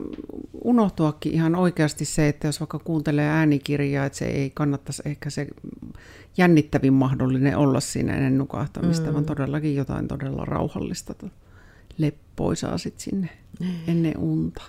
unohtuakin 0.63 1.33
ihan 1.33 1.55
oikeasti 1.55 2.05
se, 2.05 2.27
että 2.27 2.47
jos 2.47 2.59
vaikka 2.59 2.79
kuuntelee 2.79 3.27
äänikirjaa, 3.27 4.05
että 4.05 4.17
se 4.17 4.25
ei 4.25 4.49
kannattaisi 4.49 5.01
ehkä 5.05 5.29
se 5.29 5.47
jännittävin 6.37 6.93
mahdollinen 6.93 7.57
olla 7.57 7.79
siinä 7.79 8.15
ennen 8.15 8.37
nukahtamista, 8.37 9.07
mm. 9.07 9.13
vaan 9.13 9.25
todellakin 9.25 9.75
jotain 9.75 10.07
todella 10.07 10.45
rauhallista, 10.45 11.13
leppoisaa 11.97 12.77
sitten 12.77 13.03
sinne 13.03 13.29
mm. 13.59 13.67
ennen 13.87 14.17
unta. 14.17 14.61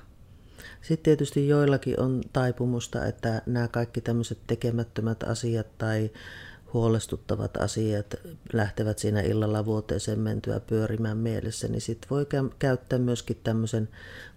Sitten 0.82 1.04
tietysti 1.04 1.48
joillakin 1.48 2.00
on 2.00 2.20
taipumusta, 2.32 3.06
että 3.06 3.42
nämä 3.46 3.68
kaikki 3.68 4.00
tämmöiset 4.00 4.38
tekemättömät 4.46 5.22
asiat 5.22 5.78
tai 5.78 6.10
huolestuttavat 6.72 7.56
asiat 7.56 8.14
lähtevät 8.52 8.98
siinä 8.98 9.20
illalla 9.20 9.64
vuoteeseen 9.64 10.18
mentyä 10.18 10.60
pyörimään 10.60 11.16
mielessä, 11.18 11.68
niin 11.68 11.80
sitten 11.80 12.10
voi 12.10 12.26
käyttää 12.58 12.98
myöskin 12.98 13.40
tämmöisen 13.44 13.88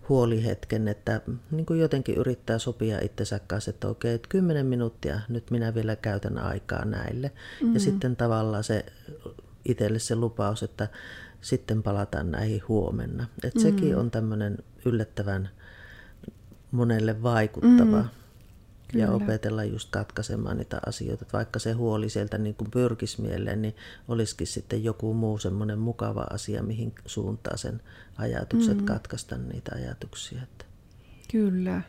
huolihetken, 0.09 0.87
että 0.87 1.21
niin 1.51 1.65
kuin 1.65 1.79
jotenkin 1.79 2.15
yrittää 2.15 2.59
sopia 2.59 2.99
itsensä 3.01 3.39
kanssa, 3.47 3.69
että 3.69 3.87
okei, 3.87 4.13
että 4.13 4.29
10 4.29 4.65
minuuttia 4.65 5.19
nyt 5.29 5.51
minä 5.51 5.75
vielä 5.75 5.95
käytän 5.95 6.37
aikaa 6.37 6.85
näille. 6.85 7.27
Mm-hmm. 7.27 7.73
Ja 7.73 7.79
sitten 7.79 8.15
tavallaan 8.15 8.63
se 8.63 8.85
itselle 9.65 9.99
se 9.99 10.15
lupaus, 10.15 10.63
että 10.63 10.87
sitten 11.41 11.83
palataan 11.83 12.31
näihin 12.31 12.61
huomenna. 12.67 13.27
Että 13.43 13.59
mm-hmm. 13.59 13.75
sekin 13.75 13.97
on 13.97 14.11
tämmöinen 14.11 14.57
yllättävän 14.85 15.49
monelle 16.71 17.23
vaikuttava. 17.23 17.97
Mm-hmm. 17.97 18.09
Kyllä. 18.91 19.05
ja 19.05 19.11
opetella 19.11 19.63
just 19.63 19.89
katkaisemaan 19.91 20.57
niitä 20.57 20.79
asioita. 20.85 21.23
Että 21.23 21.37
vaikka 21.37 21.59
se 21.59 21.71
huoli 21.71 22.09
sieltä 22.09 22.37
niin 22.37 22.55
kuin 22.55 22.71
pyrkisi 22.71 23.21
mieleen, 23.21 23.61
niin 23.61 23.75
olisikin 24.07 24.47
sitten 24.47 24.83
joku 24.83 25.13
muu 25.13 25.37
semmoinen 25.37 25.79
mukava 25.79 26.27
asia, 26.29 26.63
mihin 26.63 26.93
suuntaa 27.05 27.57
sen 27.57 27.81
ajatukset, 28.17 28.73
mm-hmm. 28.73 28.85
katkaista 28.85 29.37
niitä 29.37 29.71
ajatuksia. 29.75 30.43
Että. 30.43 30.65
Kyllä. 31.31 31.81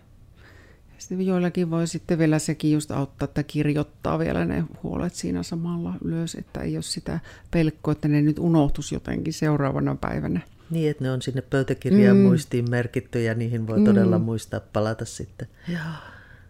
Sitten 0.98 1.26
joillakin 1.26 1.70
voi 1.70 1.86
sitten 1.86 2.18
vielä 2.18 2.38
sekin 2.38 2.72
just 2.72 2.90
auttaa, 2.90 3.24
että 3.24 3.42
kirjoittaa 3.42 4.18
vielä 4.18 4.44
ne 4.44 4.64
huolet 4.82 5.14
siinä 5.14 5.42
samalla 5.42 5.94
ylös, 6.04 6.34
että 6.34 6.60
ei 6.60 6.76
ole 6.76 6.82
sitä 6.82 7.20
pelkkoa, 7.50 7.92
että 7.92 8.08
ne 8.08 8.22
nyt 8.22 8.38
unohtus 8.38 8.92
jotenkin 8.92 9.32
seuraavana 9.32 9.96
päivänä. 10.00 10.40
Niin, 10.70 10.90
että 10.90 11.04
ne 11.04 11.10
on 11.10 11.22
sinne 11.22 11.42
pöytäkirjaan 11.42 12.16
mm. 12.16 12.22
muistiin 12.22 12.70
merkitty 12.70 13.22
ja 13.22 13.34
niihin 13.34 13.66
voi 13.66 13.78
mm. 13.78 13.84
todella 13.84 14.18
muistaa 14.18 14.60
palata 14.72 15.04
sitten. 15.04 15.48
Joo. 15.68 15.80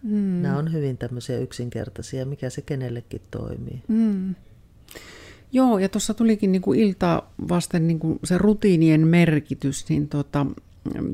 Mm. 0.02 0.42
Nämä 0.42 0.58
on 0.58 0.72
hyvin 0.72 0.98
tämmöisiä 0.98 1.38
yksinkertaisia, 1.38 2.26
mikä 2.26 2.50
se 2.50 2.62
kenellekin 2.62 3.20
toimii. 3.30 3.82
Mm. 3.88 4.34
Joo, 5.52 5.78
ja 5.78 5.88
tuossa 5.88 6.14
tulikin 6.14 6.52
niin 6.52 6.62
kuin 6.62 6.80
ilta 6.80 7.22
vasten 7.48 7.86
niin 7.86 7.98
kuin 7.98 8.18
se 8.24 8.38
rutiinien 8.38 9.06
merkitys, 9.06 9.88
niin 9.88 10.08
tota, 10.08 10.46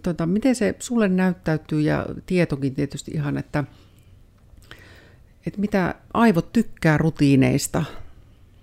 tota, 0.03 0.27
miten 0.27 0.55
se 0.55 0.75
sulle 0.79 1.09
näyttäytyy, 1.09 1.81
ja 1.81 2.07
tietokin 2.27 2.75
tietysti 2.75 3.11
ihan, 3.11 3.39
että, 3.39 3.65
että 5.47 5.61
mitä 5.61 5.95
aivot 6.15 6.53
tykkää 6.53 6.99
rutiineista, 6.99 7.85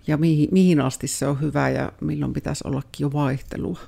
ja 0.08 0.18
mihin, 0.18 0.50
mihin 0.52 0.82
asti 0.82 1.08
se 1.08 1.28
on 1.28 1.42
hyvä, 1.42 1.70
ja 1.70 1.92
milloin 2.02 2.34
pitäisi 2.34 2.64
ollakin 2.68 3.04
jo 3.06 3.14
vaihtelua? 3.14 3.80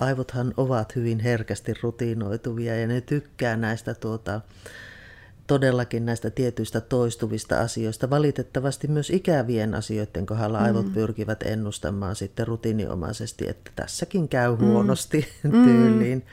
aivothan 0.00 0.54
ovat 0.56 0.96
hyvin 0.96 1.20
herkästi 1.20 1.74
rutiinoituvia 1.82 2.76
ja 2.76 2.86
ne 2.86 3.00
tykkää 3.00 3.56
näistä 3.56 3.94
tuota, 3.94 4.40
todellakin 5.50 6.06
näistä 6.06 6.30
tietyistä 6.30 6.80
toistuvista 6.80 7.60
asioista. 7.60 8.10
Valitettavasti 8.10 8.88
myös 8.88 9.10
ikävien 9.10 9.74
asioiden 9.74 10.26
kohdalla 10.26 10.58
mm. 10.58 10.64
aivot 10.64 10.92
pyrkivät 10.94 11.42
ennustamaan 11.42 12.16
sitten 12.16 12.46
rutiiniomaisesti, 12.46 13.48
että 13.48 13.70
tässäkin 13.76 14.28
käy 14.28 14.56
mm. 14.56 14.58
huonosti 14.58 15.28
mm. 15.42 15.64
tyyliin. 15.64 16.26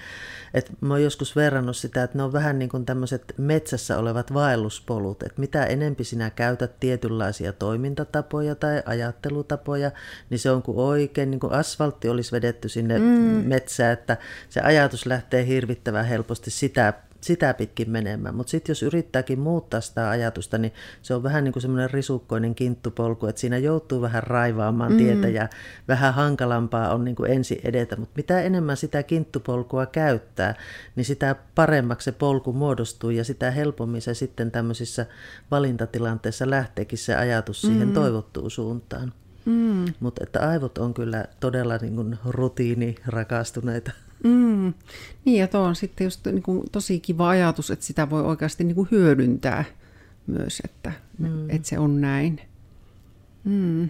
Et 0.53 0.71
mä 0.81 0.93
oon 0.93 1.03
joskus 1.03 1.35
verrannut 1.35 1.77
sitä, 1.77 2.03
että 2.03 2.17
ne 2.17 2.23
on 2.23 2.33
vähän 2.33 2.59
niin 2.59 2.69
kuin 2.69 2.85
tämmöiset 2.85 3.33
metsässä 3.37 3.97
olevat 3.97 4.33
vaelluspolut, 4.33 5.23
että 5.23 5.41
mitä 5.41 5.65
enempi 5.65 6.03
sinä 6.03 6.29
käytät 6.29 6.79
tietynlaisia 6.79 7.53
toimintatapoja 7.53 8.55
tai 8.55 8.83
ajattelutapoja, 8.85 9.91
niin 10.29 10.39
se 10.39 10.51
on 10.51 10.61
kuin 10.61 10.77
oikein, 10.77 11.31
niin 11.31 11.39
kuin 11.39 11.53
asfaltti 11.53 12.09
olisi 12.09 12.31
vedetty 12.31 12.69
sinne 12.69 12.99
mm. 12.99 13.03
metsään, 13.47 13.93
että 13.93 14.17
se 14.49 14.61
ajatus 14.61 15.05
lähtee 15.05 15.47
hirvittävän 15.47 16.05
helposti 16.05 16.51
sitä 16.51 16.93
sitä 17.27 17.53
pitkin 17.53 17.89
menemään. 17.89 18.35
Mutta 18.35 18.51
sitten 18.51 18.71
jos 18.71 18.83
yrittääkin 18.83 19.39
muuttaa 19.39 19.81
sitä 19.81 20.09
ajatusta, 20.09 20.57
niin 20.57 20.73
se 21.01 21.13
on 21.13 21.23
vähän 21.23 21.43
niin 21.43 21.53
kuin 21.53 21.61
semmoinen 21.61 21.89
risukkoinen 21.89 22.55
kinttupolku, 22.55 23.25
että 23.25 23.41
siinä 23.41 23.57
joutuu 23.57 24.01
vähän 24.01 24.23
raivaamaan 24.23 24.91
mm. 24.91 24.97
tietä 24.97 25.27
ja 25.27 25.49
vähän 25.87 26.13
hankalampaa 26.13 26.93
on 26.93 27.03
niin 27.03 27.15
kuin 27.15 27.31
ensin 27.31 27.59
edetä. 27.63 27.95
Mutta 27.95 28.13
mitä 28.15 28.41
enemmän 28.41 28.77
sitä 28.77 29.03
kinttupolkua 29.03 29.85
käyttää, 29.85 30.55
niin 30.95 31.05
sitä 31.05 31.35
paremmaksi 31.55 32.05
se 32.05 32.11
polku 32.11 32.53
muodostuu 32.53 33.09
ja 33.09 33.23
sitä 33.23 33.51
helpommin 33.51 34.01
se 34.01 34.13
sitten 34.13 34.51
tämmöisissä 34.51 35.05
valintatilanteissa 35.51 36.49
lähteekin 36.49 36.97
se 36.97 37.15
ajatus 37.15 37.61
siihen 37.61 37.87
mm. 37.87 37.93
toivottuun 37.93 38.51
suuntaan. 38.51 39.13
Mm. 39.45 39.85
Mutta 39.99 40.23
että 40.23 40.49
aivot 40.49 40.77
on 40.77 40.93
kyllä 40.93 41.25
todella 41.39 41.77
niin 41.77 41.95
kuin 41.95 42.19
rutiini 42.25 42.95
rakastuneita. 43.05 43.91
Mm. 44.23 44.73
Niin 45.25 45.39
ja 45.39 45.47
tuo 45.47 45.61
on 45.61 45.75
sitten 45.75 46.05
just 46.05 46.25
niin 46.25 46.43
kuin 46.43 46.69
tosi 46.71 46.99
kiva 46.99 47.29
ajatus, 47.29 47.71
että 47.71 47.85
sitä 47.85 48.09
voi 48.09 48.21
oikeasti 48.21 48.63
niin 48.63 48.75
kuin 48.75 48.87
hyödyntää 48.91 49.65
myös, 50.27 50.61
että, 50.65 50.91
mm. 51.17 51.49
että 51.49 51.67
se 51.67 51.79
on 51.79 52.01
näin. 52.01 52.41
Mm. 53.43 53.83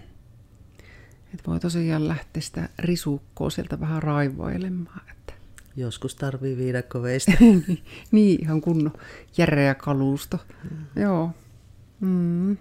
Että 1.34 1.42
voi 1.46 1.60
tosiaan 1.60 2.08
lähteä 2.08 2.42
sitä 2.42 2.68
risukkoa 2.78 3.50
sieltä 3.50 3.80
vähän 3.80 4.02
raivoilemaan. 4.02 5.00
Että. 5.10 5.32
Joskus 5.76 6.14
tarvii 6.14 6.56
viidakkoveistä. 6.56 7.32
niin, 8.12 8.42
ihan 8.42 8.60
kunnon 8.60 8.92
järeä 9.38 9.74
kalusto. 9.74 10.38
Mm. 10.70 11.02
Joo. 11.02 11.30
Mm. 12.00 12.56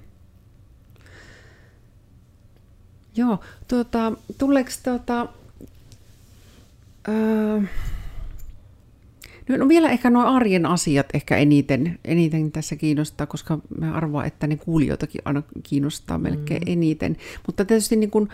Joo, 3.16 3.40
tuota, 3.68 4.12
tuleeko 4.38 4.70
tuota, 4.84 5.28
Öö, 7.08 7.62
no 9.58 9.68
vielä 9.68 9.90
ehkä 9.90 10.10
nuo 10.10 10.24
arjen 10.26 10.66
asiat 10.66 11.06
ehkä 11.14 11.38
eniten, 11.38 12.00
eniten 12.06 12.52
tässä 12.52 12.76
kiinnostaa, 12.76 13.28
koska 13.28 13.60
mä 13.80 13.94
arvaan, 13.94 14.28
että 14.28 14.48
ne 14.48 14.58
kuulijoitakin 14.58 15.22
aina 15.26 15.44
kiinnostaa 15.64 16.18
melkein 16.18 16.62
mm. 16.62 16.72
eniten. 16.72 17.18
Mutta 17.48 17.66
tietysti 17.66 17.96
niin 17.96 18.12
kuin 18.12 18.30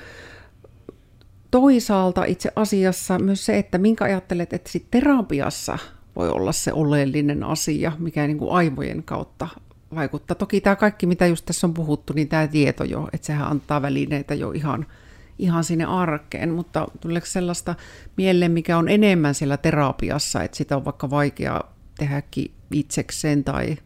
toisaalta 1.51 2.25
itse 2.25 2.51
asiassa 2.55 3.19
myös 3.19 3.45
se, 3.45 3.57
että 3.57 3.77
minkä 3.77 4.05
ajattelet, 4.05 4.53
että 4.53 4.71
sit 4.71 4.85
terapiassa 4.91 5.77
voi 6.15 6.29
olla 6.29 6.51
se 6.51 6.73
oleellinen 6.73 7.43
asia, 7.43 7.91
mikä 7.99 8.27
niin 8.27 8.37
kuin 8.37 8.51
aivojen 8.51 9.03
kautta 9.03 9.47
vaikuttaa. 9.95 10.35
Toki 10.35 10.61
tämä 10.61 10.75
kaikki, 10.75 11.05
mitä 11.05 11.27
just 11.27 11.45
tässä 11.45 11.67
on 11.67 11.73
puhuttu, 11.73 12.13
niin 12.13 12.27
tämä 12.27 12.47
tieto 12.47 12.83
jo, 12.83 13.09
että 13.13 13.27
sehän 13.27 13.47
antaa 13.47 13.81
välineitä 13.81 14.33
jo 14.33 14.51
ihan– 14.51 14.85
ihan 15.39 15.63
sinne 15.63 15.85
arkeen, 15.85 16.49
mutta 16.49 16.87
tuleeko 17.01 17.25
sellaista 17.25 17.75
mieleen, 18.17 18.51
mikä 18.51 18.77
on 18.77 18.89
enemmän 18.89 19.35
siellä 19.35 19.57
terapiassa, 19.57 20.43
että 20.43 20.57
sitä 20.57 20.75
on 20.75 20.85
vaikka 20.85 21.09
vaikea 21.09 21.61
tehdäkin 21.97 22.51
itsekseen 22.71 23.43
tai, 23.43 23.77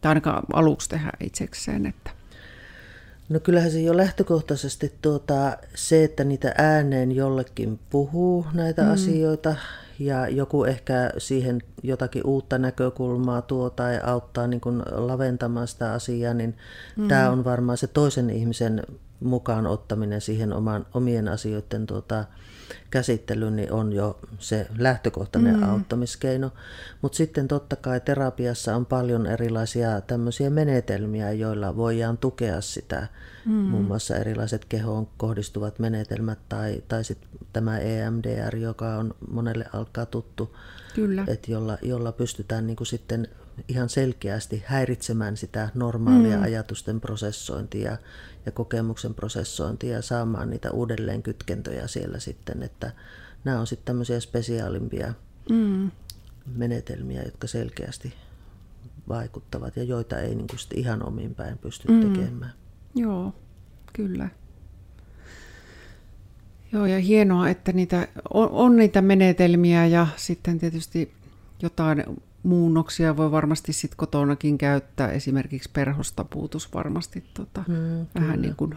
tai 0.00 0.10
ainakaan 0.10 0.42
aluksi 0.52 0.88
tehdä 0.88 1.12
itsekseen? 1.20 1.86
Että. 1.86 2.10
No 3.28 3.40
kyllähän 3.40 3.70
se 3.70 3.80
jo 3.80 3.96
lähtökohtaisesti 3.96 4.94
tuota, 5.02 5.56
se, 5.74 6.04
että 6.04 6.24
niitä 6.24 6.54
ääneen 6.58 7.12
jollekin 7.12 7.80
puhuu 7.90 8.46
näitä 8.52 8.82
mm. 8.82 8.92
asioita 8.92 9.54
ja 9.98 10.28
joku 10.28 10.64
ehkä 10.64 11.10
siihen 11.18 11.62
jotakin 11.82 12.26
uutta 12.26 12.58
näkökulmaa 12.58 13.42
tuo 13.42 13.70
tai 13.70 14.00
auttaa 14.02 14.46
niin 14.46 14.60
kuin 14.60 14.82
laventamaan 14.90 15.68
sitä 15.68 15.92
asiaa, 15.92 16.34
niin 16.34 16.56
mm. 16.96 17.08
tämä 17.08 17.30
on 17.30 17.44
varmaan 17.44 17.78
se 17.78 17.86
toisen 17.86 18.30
ihmisen 18.30 18.82
mukaan 19.24 19.66
ottaminen 19.66 20.20
siihen 20.20 20.52
oman, 20.52 20.86
omien 20.94 21.28
asioiden 21.28 21.86
tuota, 21.86 22.24
käsittelyyn 22.90 23.56
niin 23.56 23.72
on 23.72 23.92
jo 23.92 24.18
se 24.38 24.66
lähtökohtainen 24.78 25.56
mm. 25.56 25.62
auttamiskeino. 25.62 26.50
Mutta 27.02 27.16
sitten 27.16 27.48
totta 27.48 27.76
kai 27.76 28.00
terapiassa 28.00 28.76
on 28.76 28.86
paljon 28.86 29.26
erilaisia 29.26 30.00
tämmöisiä 30.00 30.50
menetelmiä, 30.50 31.32
joilla 31.32 31.76
voidaan 31.76 32.18
tukea 32.18 32.60
sitä. 32.60 33.06
Mm. 33.44 33.52
Muun 33.52 33.84
muassa 33.84 34.16
erilaiset 34.16 34.64
kehoon 34.64 35.08
kohdistuvat 35.16 35.78
menetelmät 35.78 36.38
tai, 36.48 36.82
tai 36.88 37.04
sitten 37.04 37.28
tämä 37.52 37.78
EMDR, 37.78 38.56
joka 38.56 38.96
on 38.96 39.14
monelle 39.30 39.66
alkaa 39.72 40.06
tuttu. 40.06 40.56
Kyllä. 40.94 41.24
Et 41.26 41.48
jolla, 41.48 41.78
jolla 41.82 42.12
pystytään 42.12 42.66
niin 42.66 42.76
kuin 42.76 42.86
sitten 42.86 43.28
ihan 43.68 43.88
selkeästi 43.88 44.62
häiritsemään 44.66 45.36
sitä 45.36 45.68
normaalia 45.74 46.36
mm. 46.36 46.42
ajatusten 46.42 47.00
prosessointia 47.00 47.96
ja 48.46 48.52
kokemuksen 48.52 49.14
prosessointia 49.14 49.92
ja 49.92 50.02
saamaan 50.02 50.50
niitä 50.50 50.70
uudelleen 50.70 51.22
kytkentöjä 51.22 51.86
siellä 51.86 52.18
sitten, 52.18 52.62
että 52.62 52.92
nämä 53.44 53.60
on 53.60 53.66
sitten 53.66 53.86
tämmöisiä 53.86 54.20
spesiaalimpia 54.20 55.14
mm. 55.50 55.90
menetelmiä, 56.54 57.22
jotka 57.22 57.46
selkeästi 57.46 58.14
vaikuttavat 59.08 59.76
ja 59.76 59.82
joita 59.82 60.18
ei 60.18 60.34
niin 60.34 60.46
kuin 60.46 60.58
ihan 60.74 61.06
omin 61.06 61.34
päin 61.34 61.58
pysty 61.58 61.92
mm. 61.92 62.12
tekemään. 62.12 62.52
Joo, 62.94 63.32
kyllä. 63.92 64.28
Joo, 66.72 66.86
ja 66.86 66.98
hienoa, 66.98 67.48
että 67.48 67.72
niitä 67.72 68.08
on, 68.34 68.48
on 68.50 68.76
niitä 68.76 69.02
menetelmiä 69.02 69.86
ja 69.86 70.06
sitten 70.16 70.58
tietysti 70.58 71.12
jotain 71.62 72.04
muunnoksia 72.44 73.16
voi 73.16 73.30
varmasti 73.30 73.72
sitten 73.72 73.96
kotonakin 73.96 74.58
käyttää, 74.58 75.10
esimerkiksi 75.10 75.70
perhostapuutus 75.72 76.74
varmasti 76.74 77.24
tota, 77.34 77.64
mm, 77.68 78.06
vähän 78.20 78.42
niin 78.42 78.56
kuin 78.56 78.74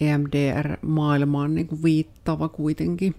EMDR-maailmaan 0.00 1.54
niin 1.54 1.66
kuin 1.66 1.82
viittava 1.82 2.48
kuitenkin. 2.48 3.14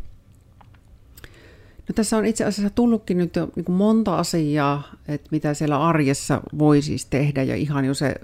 No, 1.90 1.94
tässä 1.96 2.18
on 2.18 2.26
itse 2.26 2.46
asiassa 2.46 2.70
tullutkin 2.76 3.18
nyt 3.18 3.36
jo 3.36 3.50
niin 3.56 3.66
kuin 3.66 3.76
monta 3.76 4.18
asiaa, 4.18 4.84
että 5.08 5.28
mitä 5.32 5.54
siellä 5.54 5.88
arjessa 5.88 6.42
voi 6.58 6.82
siis 6.82 7.06
tehdä. 7.06 7.44
Ja 7.44 7.56
ihan 7.56 7.86
jo 7.86 7.94
se 7.94 8.16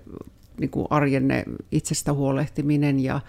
niin 0.59 0.69
kuin 0.69 0.87
arjenne 0.89 1.45
itsestä 1.71 2.13
huolehtiminen 2.13 2.99
ja 2.99 3.21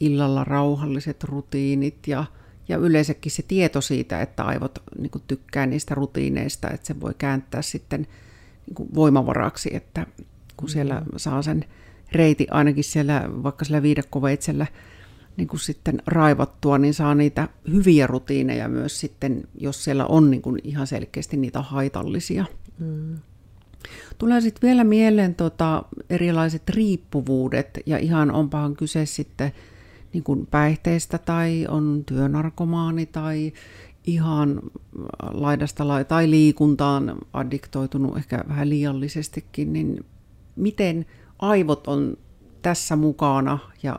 illalla 0.00 0.44
rauhalliset 0.44 1.24
rutiinit 1.24 2.06
ja 2.06 2.24
ja 2.68 2.76
yleensäkin 2.76 3.32
se 3.32 3.42
tieto 3.42 3.80
siitä, 3.80 4.22
että 4.22 4.44
aivot 4.44 4.82
niin 4.98 5.10
kuin, 5.10 5.22
tykkää 5.26 5.66
niistä 5.66 5.94
rutiineista, 5.94 6.70
että 6.70 6.86
se 6.86 7.00
voi 7.00 7.14
kääntää 7.18 7.62
sitten 7.62 8.00
niin 8.66 8.74
kuin, 8.74 8.88
voimavaraksi, 8.94 9.76
että 9.76 10.06
kun 10.56 10.68
siellä 10.68 10.94
mm. 10.94 11.06
saa 11.16 11.42
sen 11.42 11.64
reiti 12.12 12.46
ainakin 12.50 12.84
siellä 12.84 13.24
vaikka 13.28 13.64
siellä 13.64 13.82
viidakkoveitsellä 13.82 14.66
niin 15.36 15.48
kuin 15.48 15.60
sitten 15.60 16.02
raivattua, 16.06 16.78
niin 16.78 16.94
saa 16.94 17.14
niitä 17.14 17.48
hyviä 17.72 18.06
rutiineja 18.06 18.68
myös 18.68 19.00
sitten, 19.00 19.48
jos 19.58 19.84
siellä 19.84 20.06
on 20.06 20.30
niin 20.30 20.42
kuin 20.42 20.60
ihan 20.64 20.86
selkeästi 20.86 21.36
niitä 21.36 21.62
haitallisia. 21.62 22.44
Mm. 22.78 23.18
Tulee 24.18 24.40
sitten 24.40 24.68
vielä 24.68 24.84
mieleen 24.84 25.34
tota, 25.34 25.82
erilaiset 26.10 26.68
riippuvuudet, 26.68 27.78
ja 27.86 27.98
ihan 27.98 28.30
onpahan 28.30 28.76
kyse 28.76 29.06
sitten 29.06 29.52
niin 30.14 30.24
kuin 30.24 30.46
päihteistä 30.46 31.18
tai 31.18 31.66
on 31.68 32.02
työnarkomaani 32.06 33.06
tai 33.06 33.52
ihan 34.06 34.60
laidasta 35.32 35.88
lai- 35.88 36.04
tai 36.04 36.30
liikuntaan 36.30 37.18
addiktoitunut 37.32 38.16
ehkä 38.16 38.44
vähän 38.48 38.68
liiallisestikin, 38.68 39.72
niin 39.72 40.04
miten 40.56 41.06
aivot 41.38 41.86
on 41.86 42.16
tässä 42.62 42.96
mukana 42.96 43.58
ja 43.82 43.98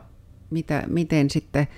mitä, 0.50 0.84
miten 0.88 1.30
sitten 1.30 1.68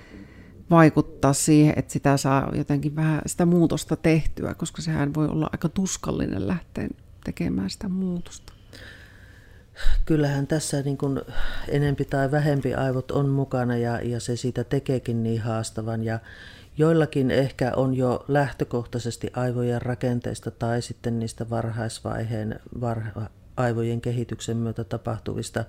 vaikuttaa 0.69 1.33
siihen, 1.33 1.73
että 1.77 1.93
sitä 1.93 2.17
saa 2.17 2.51
jotenkin 2.55 2.95
vähän 2.95 3.21
sitä 3.25 3.45
muutosta 3.45 3.95
tehtyä, 3.95 4.53
koska 4.53 4.81
sehän 4.81 5.13
voi 5.13 5.27
olla 5.27 5.49
aika 5.51 5.69
tuskallinen 5.69 6.47
lähteä 6.47 6.89
tekemään 7.23 7.69
sitä 7.69 7.89
muutosta 7.89 8.58
kyllähän 10.05 10.47
tässä 10.47 10.81
niin 10.81 10.97
kuin 10.97 11.21
enempi 11.67 12.05
tai 12.05 12.31
vähempi 12.31 12.73
aivot 12.73 13.11
on 13.11 13.29
mukana 13.29 13.77
ja, 13.77 13.99
ja 14.01 14.19
se 14.19 14.35
siitä 14.35 14.63
tekeekin 14.63 15.23
niin 15.23 15.41
haastavan. 15.41 16.03
Ja 16.03 16.19
joillakin 16.77 17.31
ehkä 17.31 17.71
on 17.75 17.95
jo 17.95 18.25
lähtökohtaisesti 18.27 19.31
aivojen 19.35 19.81
rakenteista 19.81 20.51
tai 20.51 20.81
sitten 20.81 21.19
niistä 21.19 21.49
varhaisvaiheen 21.49 22.59
varha, 22.81 23.29
aivojen 23.57 24.01
kehityksen 24.01 24.57
myötä 24.57 24.83
tapahtuvista 24.83 25.65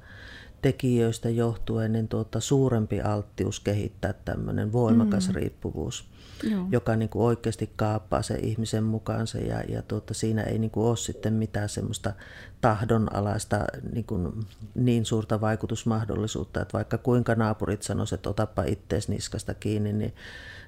tekijöistä 0.63 1.29
johtuen 1.31 1.93
niin 1.93 2.09
tuota, 2.09 2.41
suurempi 2.41 3.01
alttius 3.01 3.61
kehittää 3.61 4.13
tämmöinen 4.13 4.73
voimakas 4.73 5.29
mm. 5.29 5.35
riippuvuus, 5.35 6.10
Joo. 6.43 6.67
joka 6.71 6.97
niin 6.97 7.09
kuin 7.09 7.23
oikeasti 7.23 7.71
kaappaa 7.77 8.23
sen 8.23 8.45
ihmisen 8.45 8.85
mukaansa 8.85 9.39
ja, 9.39 9.61
ja 9.69 9.83
tuota, 9.83 10.15
siinä 10.15 10.43
ei 10.43 10.59
niin 10.59 10.71
kuin 10.71 10.87
ole 10.87 10.97
sitten 10.97 11.33
mitään 11.33 11.69
semmoista 11.69 12.13
tahdonalaista 12.61 13.65
niin, 13.93 14.05
kuin 14.05 14.47
niin 14.75 15.05
suurta 15.05 15.41
vaikutusmahdollisuutta, 15.41 16.63
että 16.63 16.73
vaikka 16.73 16.99
kuinka 16.99 17.35
naapurit 17.35 17.83
sanoisivat, 17.83 18.19
että 18.19 18.31
otapa 18.31 18.63
ittees 18.63 19.09
niskasta 19.09 19.55
kiinni, 19.55 19.93
niin, 19.93 20.15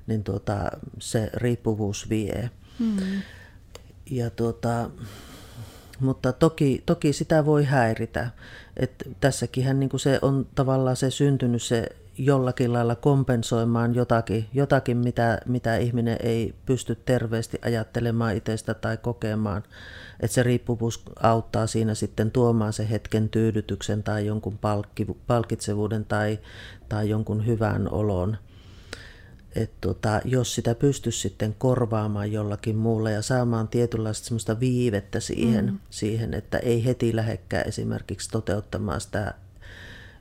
niin 0.06 0.24
tuota, 0.24 0.70
se 0.98 1.30
riippuvuus 1.34 2.08
vie. 2.08 2.50
Mm. 2.78 3.22
Ja 4.10 4.30
tuota, 4.30 4.90
mutta 6.00 6.32
toki, 6.32 6.82
toki 6.86 7.12
sitä 7.12 7.46
voi 7.46 7.64
häiritä. 7.64 8.30
Et 8.76 9.08
tässäkin 9.20 9.80
niin 9.80 9.90
se 9.96 10.18
on 10.22 10.46
tavallaan 10.54 10.96
se 10.96 11.10
syntynyt 11.10 11.62
se 11.62 11.88
jollakin 12.18 12.72
lailla 12.72 12.94
kompensoimaan 12.94 13.94
jotakin, 13.94 14.46
jotakin 14.52 14.96
mitä, 14.96 15.40
mitä 15.46 15.76
ihminen 15.76 16.16
ei 16.22 16.54
pysty 16.66 16.94
terveesti 16.94 17.58
ajattelemaan 17.64 18.36
itsestä 18.36 18.74
tai 18.74 18.96
kokemaan. 18.96 19.62
Että 20.20 20.34
se 20.34 20.42
riippuvuus 20.42 21.02
auttaa 21.22 21.66
siinä 21.66 21.94
sitten 21.94 22.30
tuomaan 22.30 22.72
se 22.72 22.90
hetken 22.90 23.28
tyydytyksen 23.28 24.02
tai 24.02 24.26
jonkun 24.26 24.58
palkki, 24.58 25.06
palkitsevuuden 25.26 26.04
tai, 26.04 26.38
tai 26.88 27.08
jonkun 27.08 27.46
hyvän 27.46 27.92
olon 27.92 28.36
että 29.56 29.76
tota, 29.80 30.20
jos 30.24 30.54
sitä 30.54 30.74
pystyisi 30.74 31.20
sitten 31.20 31.54
korvaamaan 31.58 32.32
jollakin 32.32 32.76
muulla 32.76 33.10
ja 33.10 33.22
saamaan 33.22 33.68
tietynlaista 33.68 34.26
semmoista 34.26 34.60
viivettä 34.60 35.20
siihen, 35.20 35.64
mm. 35.66 35.78
siihen, 35.90 36.34
että 36.34 36.58
ei 36.58 36.84
heti 36.84 37.16
lähekkää 37.16 37.62
esimerkiksi 37.62 38.30
toteuttamaan 38.30 39.00
sitä 39.00 39.34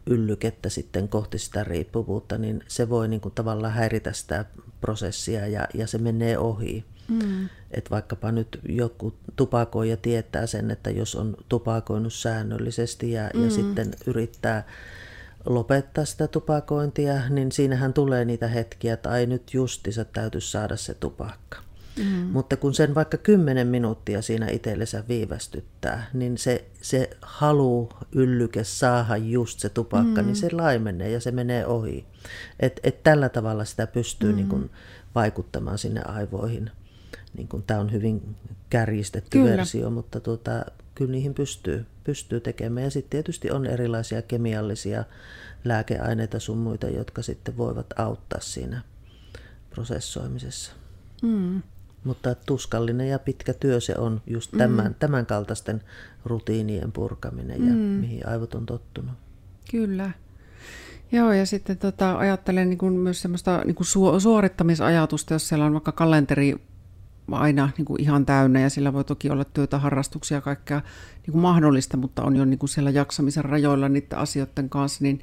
yllykettä 0.06 0.70
sitten 0.70 1.10
kohti 1.10 1.38
sitä 1.38 1.64
riippuvuutta, 1.64 2.38
niin 2.38 2.64
se 2.68 2.90
voi 2.90 3.08
niin 3.08 3.22
kuin 3.22 3.36
tavallaan 3.36 3.74
häiritä 3.74 4.14
sitä 4.14 4.46
prosessia 4.82 5.48
ja, 5.48 5.68
ja 5.74 5.88
se 5.88 5.98
menee 5.98 6.38
ohi. 6.38 6.86
Mm. 7.08 7.50
Et 7.72 7.92
vaikkapa 7.92 8.32
nyt 8.32 8.60
joku 8.70 9.14
tupakoija 9.36 9.98
tietää 9.98 10.46
sen, 10.48 10.72
että 10.72 10.90
jos 10.90 11.16
on 11.16 11.38
tupakoinut 11.50 12.14
säännöllisesti 12.14 13.12
ja, 13.12 13.30
mm. 13.34 13.44
ja 13.44 13.52
sitten 13.52 13.92
yrittää 14.06 14.68
lopettaa 15.46 16.06
sitä 16.06 16.28
tupakointia, 16.28 17.30
niin 17.30 17.52
siinähän 17.52 17.94
tulee 17.94 18.26
niitä 18.26 18.48
hetkiä, 18.48 18.94
että 18.94 19.10
ai 19.10 19.26
nyt 19.26 19.54
justissa 19.54 20.06
täytyisi 20.06 20.52
saada 20.52 20.78
se 20.78 20.94
tupakka. 20.94 21.58
Mm. 22.04 22.10
Mutta 22.10 22.58
kun 22.58 22.74
sen 22.74 22.96
vaikka 22.96 23.18
10 23.18 23.68
minuuttia 23.68 24.22
siinä 24.22 24.48
itsellensä 24.48 25.04
viivästyttää, 25.08 26.10
niin 26.14 26.38
se, 26.38 26.66
se 26.82 27.10
halu 27.22 27.90
yllyke 28.12 28.64
saada 28.64 29.18
just 29.18 29.60
se 29.60 29.70
tupakka, 29.70 30.22
mm. 30.22 30.26
niin 30.26 30.36
se 30.36 30.50
laimenee 30.52 31.10
ja 31.10 31.20
se 31.20 31.32
menee 31.32 31.66
ohi. 31.66 32.06
Et, 32.60 32.80
et 32.84 33.04
tällä 33.04 33.30
tavalla 33.30 33.66
sitä 33.66 33.88
pystyy 33.88 34.32
mm. 34.32 34.36
niin 34.36 34.48
kun, 34.48 34.70
vaikuttamaan 35.16 35.78
sinne 35.78 36.02
aivoihin. 36.02 36.72
Niin 37.38 37.48
kun, 37.48 37.64
tämä 37.64 37.80
on 37.80 37.92
hyvin 37.92 38.36
kärjistetty 38.70 39.38
Kyllä. 39.38 39.52
versio, 39.52 39.90
mutta 39.90 40.20
tuota, 40.20 40.66
kyllä 40.96 41.12
niihin 41.12 41.34
pystyy, 41.34 41.86
pystyy 42.04 42.40
tekemään. 42.40 42.84
Ja 42.84 42.92
sitten 42.92 43.10
tietysti 43.10 43.52
on 43.52 43.66
erilaisia 43.66 44.22
kemiallisia 44.22 45.04
lääkeaineita 45.64 46.40
sun 46.40 46.58
muita, 46.58 46.88
jotka 46.88 47.22
sitten 47.22 47.58
voivat 47.58 47.94
auttaa 47.96 48.40
siinä 48.40 48.82
prosessoimisessa. 49.70 50.72
Mm. 51.22 51.62
Mutta 52.04 52.36
tuskallinen 52.36 53.10
ja 53.10 53.20
pitkä 53.20 53.54
työ 53.54 53.80
se 53.80 53.96
on 53.98 54.22
just 54.28 54.52
tämän, 54.58 54.88
mm. 54.88 54.96
tämän 55.00 55.26
kaltaisten 55.26 55.82
rutiinien 56.26 56.92
purkaminen 56.92 57.68
ja 57.68 57.74
mm. 57.74 57.80
mihin 57.80 58.28
aivot 58.28 58.56
on 58.56 58.66
tottunut. 58.66 59.14
Kyllä. 59.72 60.12
Joo, 61.12 61.34
ja 61.34 61.46
sitten 61.46 61.78
tota, 61.78 62.18
ajattelen 62.18 62.70
niin 62.70 62.78
kuin 62.78 62.94
myös 62.94 63.22
semmoista 63.22 63.62
niin 63.66 63.76
kuin 63.76 63.88
suorittamisajatusta, 64.22 65.34
jos 65.34 65.48
siellä 65.48 65.66
on 65.66 65.74
vaikka 65.74 65.92
kalenteri 65.92 66.56
aina 67.32 67.70
niin 67.78 67.86
kuin 67.86 68.02
ihan 68.02 68.26
täynnä 68.26 68.60
ja 68.60 68.70
sillä 68.70 68.94
voi 68.94 69.04
toki 69.04 69.30
olla 69.30 69.44
työtä, 69.44 69.80
harrastuksia 69.80 70.38
ja 70.38 70.42
kaikkea 70.42 70.82
niin 71.14 71.32
kuin 71.32 71.42
mahdollista, 71.42 71.98
mutta 71.98 72.24
on 72.24 72.36
jo 72.36 72.46
niin 72.46 72.60
kuin 72.60 72.70
siellä 72.70 72.90
jaksamisen 72.90 73.46
rajoilla 73.46 73.90
niiden 73.90 74.18
asioiden 74.18 74.70
kanssa, 74.70 75.04
niin 75.04 75.22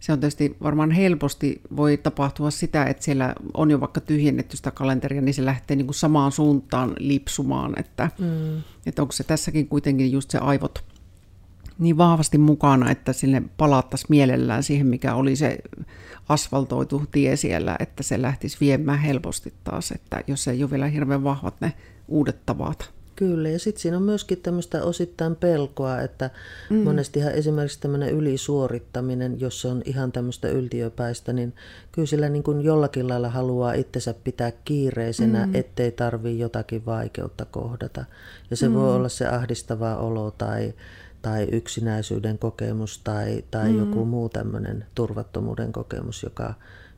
se 0.00 0.12
on 0.12 0.20
tietysti 0.20 0.56
varmaan 0.62 0.90
helposti 0.90 1.60
voi 1.76 1.96
tapahtua 1.96 2.50
sitä, 2.50 2.84
että 2.84 3.04
siellä 3.04 3.34
on 3.54 3.70
jo 3.70 3.80
vaikka 3.80 4.00
tyhjennetty 4.00 4.56
sitä 4.56 4.70
kalenteria, 4.70 5.22
niin 5.22 5.34
se 5.34 5.44
lähtee 5.44 5.76
niin 5.76 5.86
kuin 5.86 5.94
samaan 5.94 6.32
suuntaan 6.32 6.92
lipsumaan, 6.98 7.72
että, 7.76 8.10
mm. 8.18 8.62
että 8.86 9.02
onko 9.02 9.12
se 9.12 9.24
tässäkin 9.24 9.68
kuitenkin 9.68 10.12
just 10.12 10.30
se 10.30 10.38
aivot 10.38 10.84
niin 11.78 11.96
vahvasti 11.96 12.38
mukana, 12.38 12.90
että 12.90 13.12
sinne 13.12 13.42
palattaisiin 13.56 14.06
mielellään 14.10 14.62
siihen, 14.62 14.86
mikä 14.86 15.14
oli 15.14 15.36
se 15.36 15.58
asfaltoitu 16.28 17.04
tie 17.10 17.36
siellä, 17.36 17.76
että 17.78 18.02
se 18.02 18.22
lähtisi 18.22 18.56
viemään 18.60 18.98
helposti 18.98 19.54
taas, 19.64 19.92
että 19.92 20.24
jos 20.26 20.48
ei 20.48 20.62
ole 20.62 20.70
vielä 20.70 20.86
hirveän 20.86 21.24
vahvat 21.24 21.60
ne 21.60 21.72
uudet 22.08 22.46
tavat. 22.46 22.97
Kyllä, 23.18 23.48
ja 23.48 23.58
sitten 23.58 23.82
siinä 23.82 23.96
on 23.96 24.02
myöskin 24.02 24.38
tämmöistä 24.42 24.82
osittain 24.82 25.36
pelkoa, 25.36 26.00
että 26.00 26.30
mm. 26.70 26.76
monestihan 26.76 27.32
esimerkiksi 27.32 27.80
tämmöinen 27.80 28.10
ylisuorittaminen, 28.10 29.40
jos 29.40 29.60
se 29.60 29.68
on 29.68 29.82
ihan 29.84 30.12
tämmöistä 30.12 30.48
yltiöpäistä, 30.48 31.32
niin 31.32 31.54
kyllä 31.92 32.06
sillä 32.06 32.28
niin 32.28 32.42
kuin 32.42 32.60
jollakin 32.60 33.08
lailla 33.08 33.28
haluaa 33.28 33.72
itsensä 33.72 34.14
pitää 34.24 34.52
kiireisenä, 34.64 35.46
mm. 35.46 35.54
ettei 35.54 35.92
tarvii 35.92 36.38
jotakin 36.38 36.86
vaikeutta 36.86 37.44
kohdata. 37.44 38.04
Ja 38.50 38.56
se 38.56 38.68
mm. 38.68 38.74
voi 38.74 38.94
olla 38.94 39.08
se 39.08 39.26
ahdistava 39.26 39.96
olo 39.96 40.30
tai, 40.30 40.74
tai 41.22 41.48
yksinäisyyden 41.52 42.38
kokemus 42.38 43.00
tai, 43.04 43.44
tai 43.50 43.72
mm. 43.72 43.78
joku 43.78 44.04
muu 44.04 44.28
tämmöinen 44.28 44.86
turvattomuuden 44.94 45.72
kokemus, 45.72 46.22
joka, 46.22 46.54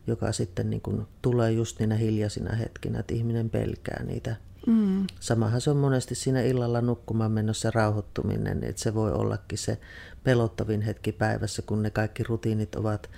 joka 0.06 0.32
sitten 0.32 0.70
niin 0.70 0.82
kuin 0.82 1.06
tulee 1.22 1.52
just 1.52 1.78
niinä 1.78 1.94
hiljaisina 1.94 2.56
hetkinä, 2.56 2.98
että 2.98 3.14
ihminen 3.14 3.50
pelkää 3.50 4.02
niitä. 4.06 4.36
Mm. 4.66 5.06
Samahan 5.20 5.60
se 5.60 5.70
on 5.70 5.76
monesti 5.76 6.14
siinä 6.14 6.40
illalla 6.40 6.80
nukkumaan 6.80 7.32
menossa 7.32 7.70
rauhoittuminen, 7.74 8.64
että 8.64 8.82
se 8.82 8.94
voi 8.94 9.12
ollakin 9.12 9.58
se 9.58 9.78
pelottavin 10.24 10.82
hetki 10.82 11.12
päivässä, 11.12 11.62
kun 11.62 11.82
ne 11.82 11.90
kaikki 11.90 12.22
rutiinit 12.22 12.74
ovat 12.74 13.10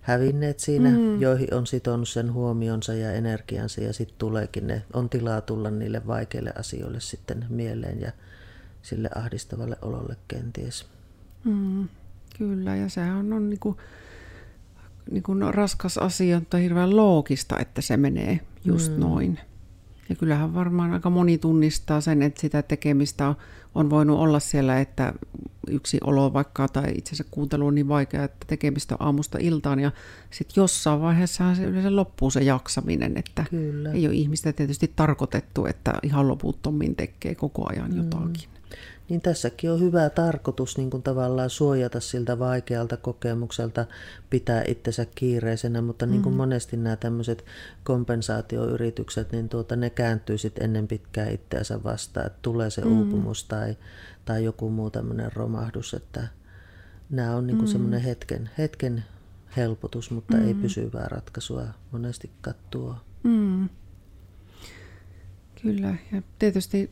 hävinneet 0.00 0.58
siinä, 0.60 0.90
mm. 0.90 1.20
joihin 1.20 1.54
on 1.54 1.66
sitonut 1.66 2.08
sen 2.08 2.32
huomionsa 2.32 2.94
ja 2.94 3.12
energiansa 3.12 3.80
ja 3.80 3.92
sitten 3.92 4.18
tuleekin 4.18 4.66
ne, 4.66 4.82
on 4.92 5.08
tilaa 5.08 5.40
tulla 5.40 5.70
niille 5.70 6.06
vaikeille 6.06 6.52
asioille 6.58 7.00
sitten 7.00 7.46
mieleen 7.48 8.00
ja 8.00 8.12
sille 8.82 9.10
ahdistavalle 9.14 9.76
ololle 9.82 10.16
kenties. 10.28 10.86
Mm, 11.44 11.88
kyllä, 12.38 12.76
ja 12.76 12.88
sehän 12.88 13.16
on, 13.16 13.32
on 13.32 13.50
niin 13.50 13.60
kuin, 13.60 13.76
niin 15.10 15.22
kuin 15.22 15.54
raskas 15.54 15.98
asia, 15.98 16.38
mutta 16.38 16.56
hirveän 16.56 16.96
loogista, 16.96 17.58
että 17.58 17.80
se 17.80 17.96
menee 17.96 18.40
just 18.64 18.92
mm. 18.92 19.00
noin. 19.00 19.40
Ja 20.08 20.16
kyllähän 20.16 20.54
varmaan 20.54 20.92
aika 20.92 21.10
moni 21.10 21.38
tunnistaa 21.38 22.00
sen, 22.00 22.22
että 22.22 22.40
sitä 22.40 22.62
tekemistä 22.62 23.28
on, 23.28 23.36
on 23.74 23.90
voinut 23.90 24.18
olla 24.18 24.40
siellä, 24.40 24.80
että 24.80 25.12
yksi 25.70 25.98
olo 26.04 26.32
vaikka 26.32 26.68
tai 26.68 26.92
itse 26.94 27.08
asiassa 27.08 27.30
kuuntelu 27.30 27.66
on 27.66 27.74
niin 27.74 27.88
vaikea, 27.88 28.24
että 28.24 28.46
tekemistä 28.46 28.94
on 28.94 29.06
aamusta 29.06 29.38
iltaan 29.40 29.80
ja 29.80 29.90
sitten 30.30 30.62
jossain 30.62 31.00
vaiheessa 31.00 31.54
se 31.54 31.64
yleensä 31.64 31.96
loppuu 31.96 32.30
se 32.30 32.40
jaksaminen, 32.40 33.16
että 33.16 33.44
Kyllä. 33.50 33.92
ei 33.92 34.06
ole 34.06 34.14
ihmistä 34.14 34.52
tietysti 34.52 34.92
tarkoitettu, 34.96 35.66
että 35.66 35.92
ihan 36.02 36.28
loputtomin 36.28 36.96
tekee 36.96 37.34
koko 37.34 37.68
ajan 37.70 37.94
mm. 37.94 38.10
Niin 39.08 39.20
tässäkin 39.20 39.70
on 39.70 39.80
hyvä 39.80 40.10
tarkoitus 40.10 40.78
niin 40.78 40.90
kuin 40.90 41.02
tavallaan 41.02 41.50
suojata 41.50 42.00
siltä 42.00 42.38
vaikealta 42.38 42.96
kokemukselta, 42.96 43.86
pitää 44.30 44.64
itsensä 44.68 45.06
kiireisenä, 45.14 45.82
mutta 45.82 46.06
niin 46.06 46.22
kuin 46.22 46.32
mm. 46.32 46.36
monesti 46.36 46.76
nämä 46.76 46.96
tämmöiset 46.96 47.44
kompensaatioyritykset, 47.84 49.32
niin 49.32 49.48
tuota, 49.48 49.76
ne 49.76 49.90
kääntyy 49.90 50.38
sitten 50.38 50.64
ennen 50.64 50.88
pitkää 50.88 51.28
itseänsä 51.28 51.84
vastaan, 51.84 52.26
että 52.26 52.38
tulee 52.42 52.70
se 52.70 52.84
mm. 52.84 52.98
uupumus 52.98 53.44
tai, 53.44 53.76
tai 54.24 54.44
joku 54.44 54.70
muu 54.70 54.90
tämmöinen 54.90 55.32
romahdus, 55.32 55.94
että 55.94 56.28
nämä 57.10 57.36
on 57.36 57.46
niin 57.46 57.56
kuin 57.56 57.68
mm. 57.68 57.72
semmoinen 57.72 58.00
hetken, 58.00 58.50
hetken 58.58 59.04
helpotus, 59.56 60.10
mutta 60.10 60.36
mm. 60.36 60.46
ei 60.46 60.54
pysyvää 60.54 61.08
ratkaisua 61.08 61.64
monesti 61.92 62.30
kattua. 62.40 63.00
Mm. 63.22 63.68
Kyllä, 65.62 65.94
ja 66.12 66.22
tietysti 66.38 66.90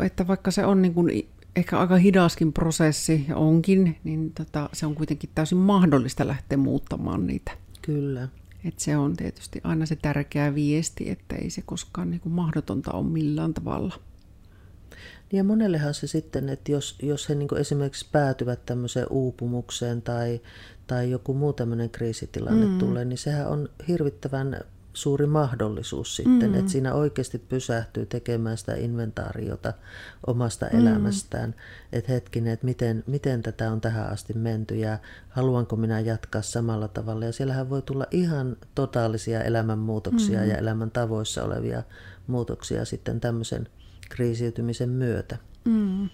että 0.00 0.26
vaikka 0.26 0.50
se 0.50 0.66
on 0.66 0.82
niin 0.82 0.94
kuin 0.94 1.28
ehkä 1.56 1.78
aika 1.78 1.96
hidaskin 1.96 2.52
prosessi 2.52 3.26
onkin, 3.34 3.96
niin 4.04 4.32
tota, 4.32 4.68
se 4.72 4.86
on 4.86 4.94
kuitenkin 4.94 5.30
täysin 5.34 5.58
mahdollista 5.58 6.26
lähteä 6.26 6.58
muuttamaan 6.58 7.26
niitä. 7.26 7.52
Kyllä. 7.82 8.28
Et 8.64 8.78
se 8.78 8.96
on 8.96 9.16
tietysti 9.16 9.60
aina 9.64 9.86
se 9.86 9.96
tärkeä 9.96 10.54
viesti, 10.54 11.10
että 11.10 11.36
ei 11.36 11.50
se 11.50 11.62
koskaan 11.66 12.10
niin 12.10 12.20
kuin 12.20 12.32
mahdotonta 12.32 12.92
ole 12.92 13.06
millään 13.06 13.54
tavalla. 13.54 13.94
Niin 15.32 15.38
ja 15.38 15.44
monellehan 15.44 15.94
se 15.94 16.06
sitten, 16.06 16.48
että 16.48 16.72
jos, 16.72 16.98
jos 17.02 17.28
he 17.28 17.34
niin 17.34 17.58
esimerkiksi 17.58 18.06
päätyvät 18.12 18.66
tämmöiseen 18.66 19.06
uupumukseen 19.10 20.02
tai, 20.02 20.40
tai 20.86 21.10
joku 21.10 21.34
muu 21.34 21.52
tämmöinen 21.52 21.90
kriisitilanne 21.90 22.66
mm. 22.66 22.78
tulee, 22.78 23.04
niin 23.04 23.18
sehän 23.18 23.48
on 23.48 23.68
hirvittävän 23.88 24.60
suuri 24.94 25.26
mahdollisuus 25.26 26.16
sitten, 26.16 26.50
mm. 26.50 26.54
että 26.54 26.70
siinä 26.70 26.94
oikeasti 26.94 27.38
pysähtyy 27.38 28.06
tekemään 28.06 28.56
sitä 28.56 28.74
inventaariota 28.74 29.72
omasta 30.26 30.66
mm. 30.72 30.78
elämästään, 30.78 31.54
että 31.92 32.12
hetkinen, 32.12 32.52
että 32.52 32.66
miten, 32.66 33.04
miten 33.06 33.42
tätä 33.42 33.72
on 33.72 33.80
tähän 33.80 34.10
asti 34.10 34.34
menty 34.34 34.74
ja 34.76 34.98
haluanko 35.28 35.76
minä 35.76 36.00
jatkaa 36.00 36.42
samalla 36.42 36.88
tavalla. 36.88 37.24
Ja 37.24 37.32
siellähän 37.32 37.70
voi 37.70 37.82
tulla 37.82 38.06
ihan 38.10 38.56
totaalisia 38.74 39.42
elämänmuutoksia 39.42 40.40
mm. 40.40 40.48
ja 40.48 40.56
elämän 40.56 40.90
tavoissa 40.90 41.44
olevia 41.44 41.82
muutoksia 42.26 42.84
sitten 42.84 43.20
tämmöisen 43.20 43.68
kriisiytymisen 44.08 44.90
myötä. 44.90 45.38
Mm 45.64 46.08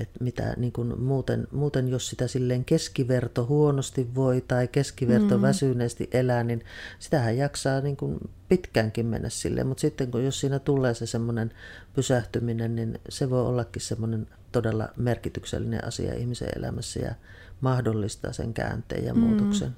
että 0.00 0.24
mitä 0.24 0.54
niin 0.56 0.72
kuin 0.72 1.00
muuten, 1.00 1.48
muuten, 1.52 1.88
jos 1.88 2.08
sitä 2.08 2.28
silleen 2.28 2.64
keskiverto 2.64 3.46
huonosti 3.46 4.14
voi 4.14 4.40
tai 4.48 4.68
keskiverto 4.68 5.36
mm. 5.36 5.42
väsyneesti 5.42 6.08
elää, 6.12 6.44
niin 6.44 6.64
sitähän 6.98 7.36
jaksaa 7.36 7.80
niin 7.80 7.96
kuin 7.96 8.18
pitkäänkin 8.48 9.06
mennä 9.06 9.28
silleen. 9.28 9.66
Mutta 9.66 9.80
sitten 9.80 10.10
kun 10.10 10.24
jos 10.24 10.40
siinä 10.40 10.58
tulee 10.58 10.94
se 10.94 11.06
semmoinen 11.06 11.52
pysähtyminen, 11.94 12.76
niin 12.76 12.98
se 13.08 13.30
voi 13.30 13.46
ollakin 13.46 13.82
semmoinen 13.82 14.26
todella 14.52 14.88
merkityksellinen 14.96 15.84
asia 15.84 16.14
ihmisen 16.14 16.48
elämässä 16.56 17.00
ja 17.00 17.14
mahdollistaa 17.60 18.32
sen 18.32 18.54
käänteen 18.54 19.04
ja 19.04 19.14
mm. 19.14 19.20
muutoksen. 19.20 19.76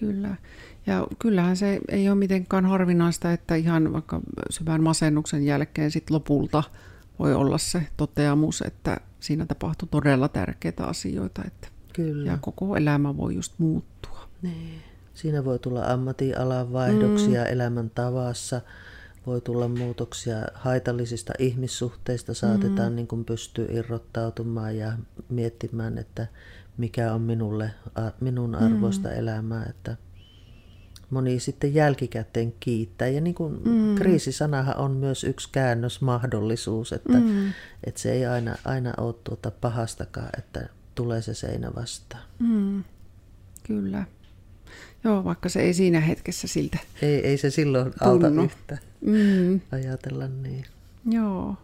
Kyllä. 0.00 0.36
Ja 0.86 1.06
kyllähän 1.18 1.56
se 1.56 1.80
ei 1.88 2.08
ole 2.08 2.18
mitenkään 2.18 2.66
harvinaista, 2.66 3.32
että 3.32 3.54
ihan 3.54 3.92
vaikka 3.92 4.20
syvän 4.50 4.82
masennuksen 4.82 5.44
jälkeen 5.44 5.90
sit 5.90 6.10
lopulta– 6.10 6.62
voi 7.18 7.34
olla 7.34 7.58
se 7.58 7.86
toteamus, 7.96 8.62
että 8.66 8.96
siinä 9.20 9.46
tapahtuu 9.46 9.88
todella 9.90 10.28
tärkeitä 10.28 10.84
asioita. 10.84 11.42
Että 11.46 11.68
Kyllä. 11.92 12.30
Ja 12.30 12.38
koko 12.40 12.76
elämä 12.76 13.16
voi 13.16 13.34
just 13.34 13.52
muuttua. 13.58 14.28
Niin. 14.42 14.82
Siinä 15.14 15.44
voi 15.44 15.58
tulla 15.58 15.84
ammatinalan 15.84 16.72
vaihdoksia 16.72 17.44
mm. 17.44 17.52
elämäntavassa, 17.52 18.60
voi 19.26 19.40
tulla 19.40 19.68
muutoksia 19.68 20.36
haitallisista 20.54 21.32
ihmissuhteista, 21.38 22.34
saatetaan 22.34 22.92
mm. 22.92 22.96
niin 22.96 23.06
kuin 23.06 23.24
pystyä 23.24 23.66
irrottautumaan 23.70 24.76
ja 24.76 24.92
miettimään, 25.28 25.98
että 25.98 26.26
mikä 26.76 27.14
on 27.14 27.20
minulle, 27.20 27.70
minun 28.20 28.54
arvoista 28.54 29.08
mm. 29.08 29.14
elämää. 29.14 29.66
Että 29.70 29.96
moni 31.10 31.40
sitten 31.40 31.74
jälkikäteen 31.74 32.54
kiittää. 32.60 33.08
Ja 33.08 33.20
niin 33.20 33.34
kuin 33.34 33.60
mm. 33.64 33.94
kriisisanahan 33.94 34.76
on 34.76 34.90
myös 34.90 35.24
yksi 35.24 35.48
käännösmahdollisuus, 35.52 36.92
että, 36.92 37.18
mm. 37.18 37.52
että 37.84 38.00
se 38.00 38.12
ei 38.12 38.26
aina, 38.26 38.54
aina 38.64 38.92
ole 38.98 39.14
tuota 39.24 39.50
pahastakaan, 39.50 40.30
että 40.38 40.68
tulee 40.94 41.22
se 41.22 41.34
seinä 41.34 41.70
vastaan. 41.76 42.22
Mm. 42.38 42.84
Kyllä. 43.66 44.04
Joo, 45.04 45.24
vaikka 45.24 45.48
se 45.48 45.60
ei 45.60 45.74
siinä 45.74 46.00
hetkessä 46.00 46.48
siltä 46.48 46.78
Ei, 47.02 47.26
ei 47.26 47.38
se 47.38 47.50
silloin 47.50 47.84
tunnu. 47.84 48.26
auta 48.26 48.42
yhtä 48.44 48.78
mm. 49.00 49.60
ajatella 49.72 50.28
niin. 50.42 50.64
Joo. 51.10 51.56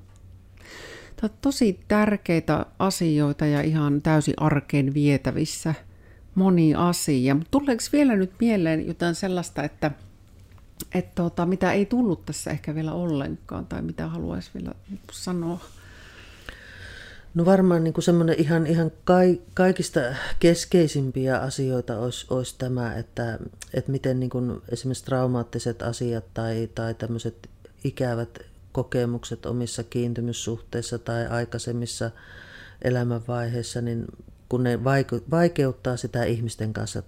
Tämä 1.17 1.33
on 1.33 1.39
tosi 1.41 1.81
tärkeitä 1.89 2.67
asioita 2.79 3.47
ja 3.47 3.61
ihan 3.61 4.03
täysin 4.03 4.35
arkeen 4.37 4.95
vietävissä– 4.95 5.75
moni 6.35 6.75
asia. 6.75 7.37
Tuleeko 7.51 7.83
vielä 7.93 8.17
nyt 8.17 8.33
mieleen 8.41 8.87
jotain 8.87 9.15
sellaista, 9.15 9.63
että, 9.63 9.91
että 10.95 11.13
tuota, 11.15 11.47
mitä 11.47 11.73
ei 11.73 11.87
tullut 11.87 12.27
tässä 12.27 12.51
ehkä 12.51 12.75
vielä 12.75 12.93
ollenkaan, 12.93 13.67
tai 13.67 13.83
mitä 13.83 14.07
haluaisi 14.07 14.51
vielä 14.55 14.75
sanoa? 15.13 15.61
No 17.35 17.45
varmaan 17.45 17.85
niin 17.85 17.95
kuin 17.95 18.05
semmoinen 18.05 18.37
ihan, 18.39 18.67
ihan 18.67 18.91
kaikista 19.55 20.01
keskeisimpiä 20.41 21.39
asioita 21.39 21.99
olisi, 21.99 22.27
olisi 22.31 22.55
tämä, 22.59 22.95
että, 22.95 23.39
että 23.75 23.93
miten 23.93 24.21
niin 24.21 24.31
kuin 24.31 24.63
esimerkiksi 24.69 25.05
traumaattiset 25.05 25.83
asiat 25.83 26.25
tai, 26.35 26.69
tai 26.75 26.95
tämmöiset 26.95 27.49
ikävät 27.85 28.39
kokemukset 28.73 29.47
omissa 29.47 29.85
kiintymyssuhteissa 29.85 30.99
tai 30.99 31.27
aikaisemmissa 31.27 32.11
elämänvaiheissa, 32.83 33.81
niin 33.81 34.05
kun 34.49 34.63
ne 34.63 34.85
vaikeuttaa 35.31 35.97
sitä 35.97 36.25
ihmisten 36.25 36.73
kanssa 36.73 37.03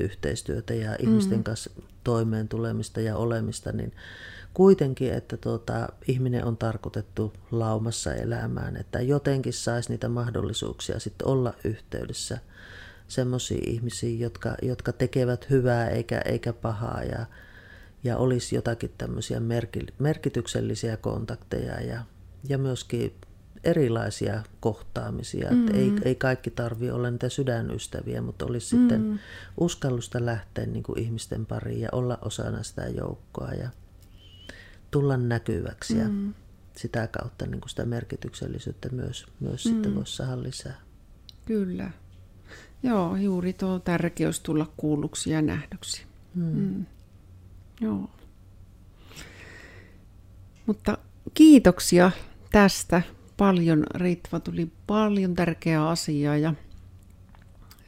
yhteistyötä 0.00 0.74
ja 0.74 0.96
ihmisten 0.98 1.38
mm. 1.38 1.44
kanssa 1.44 1.70
toimeen 2.04 2.48
tulemista 2.48 3.00
ja 3.00 3.16
olemista, 3.16 3.72
niin 3.72 3.92
kuitenkin, 4.54 5.12
että 5.12 5.36
tuota, 5.36 5.88
ihminen 6.08 6.44
on 6.44 6.56
tarkoitettu 6.56 7.32
laumassa 7.50 8.14
elämään, 8.14 8.76
että 8.76 9.00
jotenkin 9.00 9.52
saisi 9.52 9.90
niitä 9.90 10.08
mahdollisuuksia 10.08 10.98
sitten 10.98 11.28
olla 11.28 11.54
yhteydessä 11.64 12.38
semmoisiin 13.08 13.68
ihmisiin, 13.68 14.20
jotka, 14.20 14.54
jotka 14.62 14.92
tekevät 14.92 15.50
hyvää 15.50 15.88
eikä, 15.88 16.20
eikä 16.24 16.52
pahaa 16.52 17.02
ja, 17.02 17.26
ja 18.04 18.16
olisi 18.16 18.54
jotakin 18.54 18.94
tämmöisiä 18.98 19.40
merkityksellisiä 19.98 20.96
kontakteja 20.96 21.80
ja, 21.80 22.02
ja 22.48 22.58
myöskin 22.58 23.12
erilaisia 23.64 24.42
kohtaamisia. 24.60 25.50
Mm. 25.50 25.60
Että 25.60 25.78
ei, 25.78 25.92
ei 26.04 26.14
kaikki 26.14 26.50
tarvi 26.50 26.90
olla 26.90 27.10
niitä 27.10 27.28
sydänystäviä, 27.28 28.22
mutta 28.22 28.46
olisi 28.46 28.76
mm. 28.76 28.80
sitten 28.80 29.20
uskallusta 29.60 30.26
lähteä 30.26 30.66
niin 30.66 30.82
kuin 30.82 30.98
ihmisten 30.98 31.46
pariin 31.46 31.80
ja 31.80 31.88
olla 31.92 32.18
osana 32.22 32.62
sitä 32.62 32.88
joukkoa 32.88 33.52
ja 33.52 33.68
tulla 34.90 35.16
näkyväksi. 35.16 35.94
Mm. 35.94 36.00
Ja 36.28 36.34
sitä 36.76 37.06
kautta 37.06 37.46
niin 37.46 37.60
kuin 37.60 37.70
sitä 37.70 37.84
merkityksellisyyttä 37.84 38.88
myös, 38.88 39.26
myös 39.40 39.64
mm. 39.64 39.70
sitten 39.70 39.94
voisi 39.94 40.16
saada 40.16 40.42
lisää. 40.42 40.80
Kyllä. 41.44 41.90
Joo, 42.82 43.16
juuri 43.16 43.52
tuo 43.52 43.78
tärkeys 43.78 44.40
tulla 44.40 44.72
kuulluksi 44.76 45.30
ja 45.30 45.42
nähdyksi. 45.42 46.02
Mm. 46.34 46.44
Mm. 46.44 46.86
Joo. 47.80 48.10
Mutta 50.66 50.98
kiitoksia 51.34 52.10
tästä 52.52 53.02
paljon, 53.38 53.84
Ritva, 53.94 54.40
tuli 54.40 54.68
paljon 54.86 55.34
tärkeää 55.34 55.88
asiaa 55.88 56.36
ja, 56.36 56.54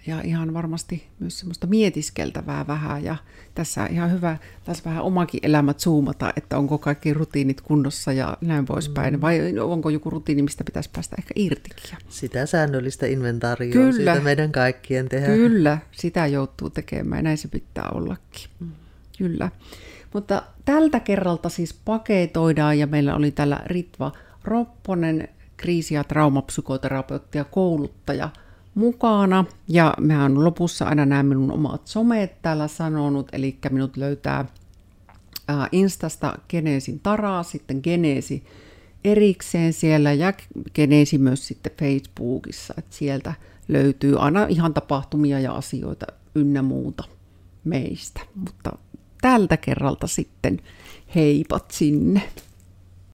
ja 0.06 0.20
ihan 0.20 0.54
varmasti 0.54 1.06
myös 1.18 1.38
semmoista 1.38 1.66
mietiskeltävää 1.66 2.66
vähän. 2.66 3.04
Ja 3.04 3.16
tässä 3.54 3.86
ihan 3.86 4.12
hyvä 4.12 4.36
taas 4.64 4.84
vähän 4.84 5.02
omakin 5.02 5.40
elämä 5.42 5.74
zoomata, 5.74 6.32
että 6.36 6.58
onko 6.58 6.78
kaikki 6.78 7.14
rutiinit 7.14 7.60
kunnossa 7.60 8.12
ja 8.12 8.36
näin 8.40 8.66
poispäin. 8.66 9.14
Mm. 9.14 9.20
Vai 9.20 9.58
onko 9.58 9.90
joku 9.90 10.10
rutiini, 10.10 10.42
mistä 10.42 10.64
pitäisi 10.64 10.90
päästä 10.92 11.16
ehkä 11.18 11.32
irtikin. 11.36 11.98
Sitä 12.08 12.46
säännöllistä 12.46 13.06
inventaaria 13.06 13.72
Kyllä. 13.72 13.92
siitä 13.92 14.20
meidän 14.20 14.52
kaikkien 14.52 15.08
tehdä. 15.08 15.26
Kyllä, 15.26 15.78
sitä 15.92 16.26
joutuu 16.26 16.70
tekemään 16.70 17.18
ja 17.18 17.22
näin 17.22 17.38
se 17.38 17.48
pitää 17.48 17.88
ollakin. 17.94 18.50
Mm. 18.60 18.70
Kyllä. 19.18 19.50
Mutta 20.14 20.42
tältä 20.64 21.00
kerralta 21.00 21.48
siis 21.48 21.74
paketoidaan 21.84 22.78
ja 22.78 22.86
meillä 22.86 23.14
oli 23.14 23.30
täällä 23.30 23.60
Ritva 23.66 24.12
Ropponen 24.44 25.28
kriisi- 25.60 25.94
ja 25.94 26.04
traumapsykoterapeutti 26.04 27.38
ja 27.38 27.44
kouluttaja 27.44 28.30
mukana. 28.74 29.44
Ja 29.68 29.94
oon 30.22 30.44
lopussa 30.44 30.84
aina 30.84 31.06
nämä 31.06 31.22
minun 31.22 31.52
omat 31.52 31.86
someet 31.86 32.42
täällä 32.42 32.68
sanonut, 32.68 33.28
eli 33.32 33.58
minut 33.70 33.96
löytää 33.96 34.46
Instasta 35.72 36.38
Geneesin 36.48 37.00
Taraa, 37.00 37.42
sitten 37.42 37.80
Geneesi 37.82 38.44
erikseen 39.04 39.72
siellä 39.72 40.12
ja 40.12 40.32
Geneesi 40.74 41.18
myös 41.18 41.46
sitten 41.46 41.72
Facebookissa, 41.80 42.74
että 42.78 42.96
sieltä 42.96 43.34
löytyy 43.68 44.18
aina 44.18 44.46
ihan 44.48 44.74
tapahtumia 44.74 45.40
ja 45.40 45.52
asioita 45.52 46.06
ynnä 46.34 46.62
muuta 46.62 47.04
meistä. 47.64 48.20
Mutta 48.34 48.78
tältä 49.20 49.56
kerralta 49.56 50.06
sitten 50.06 50.60
heipat 51.14 51.70
sinne. 51.70 52.22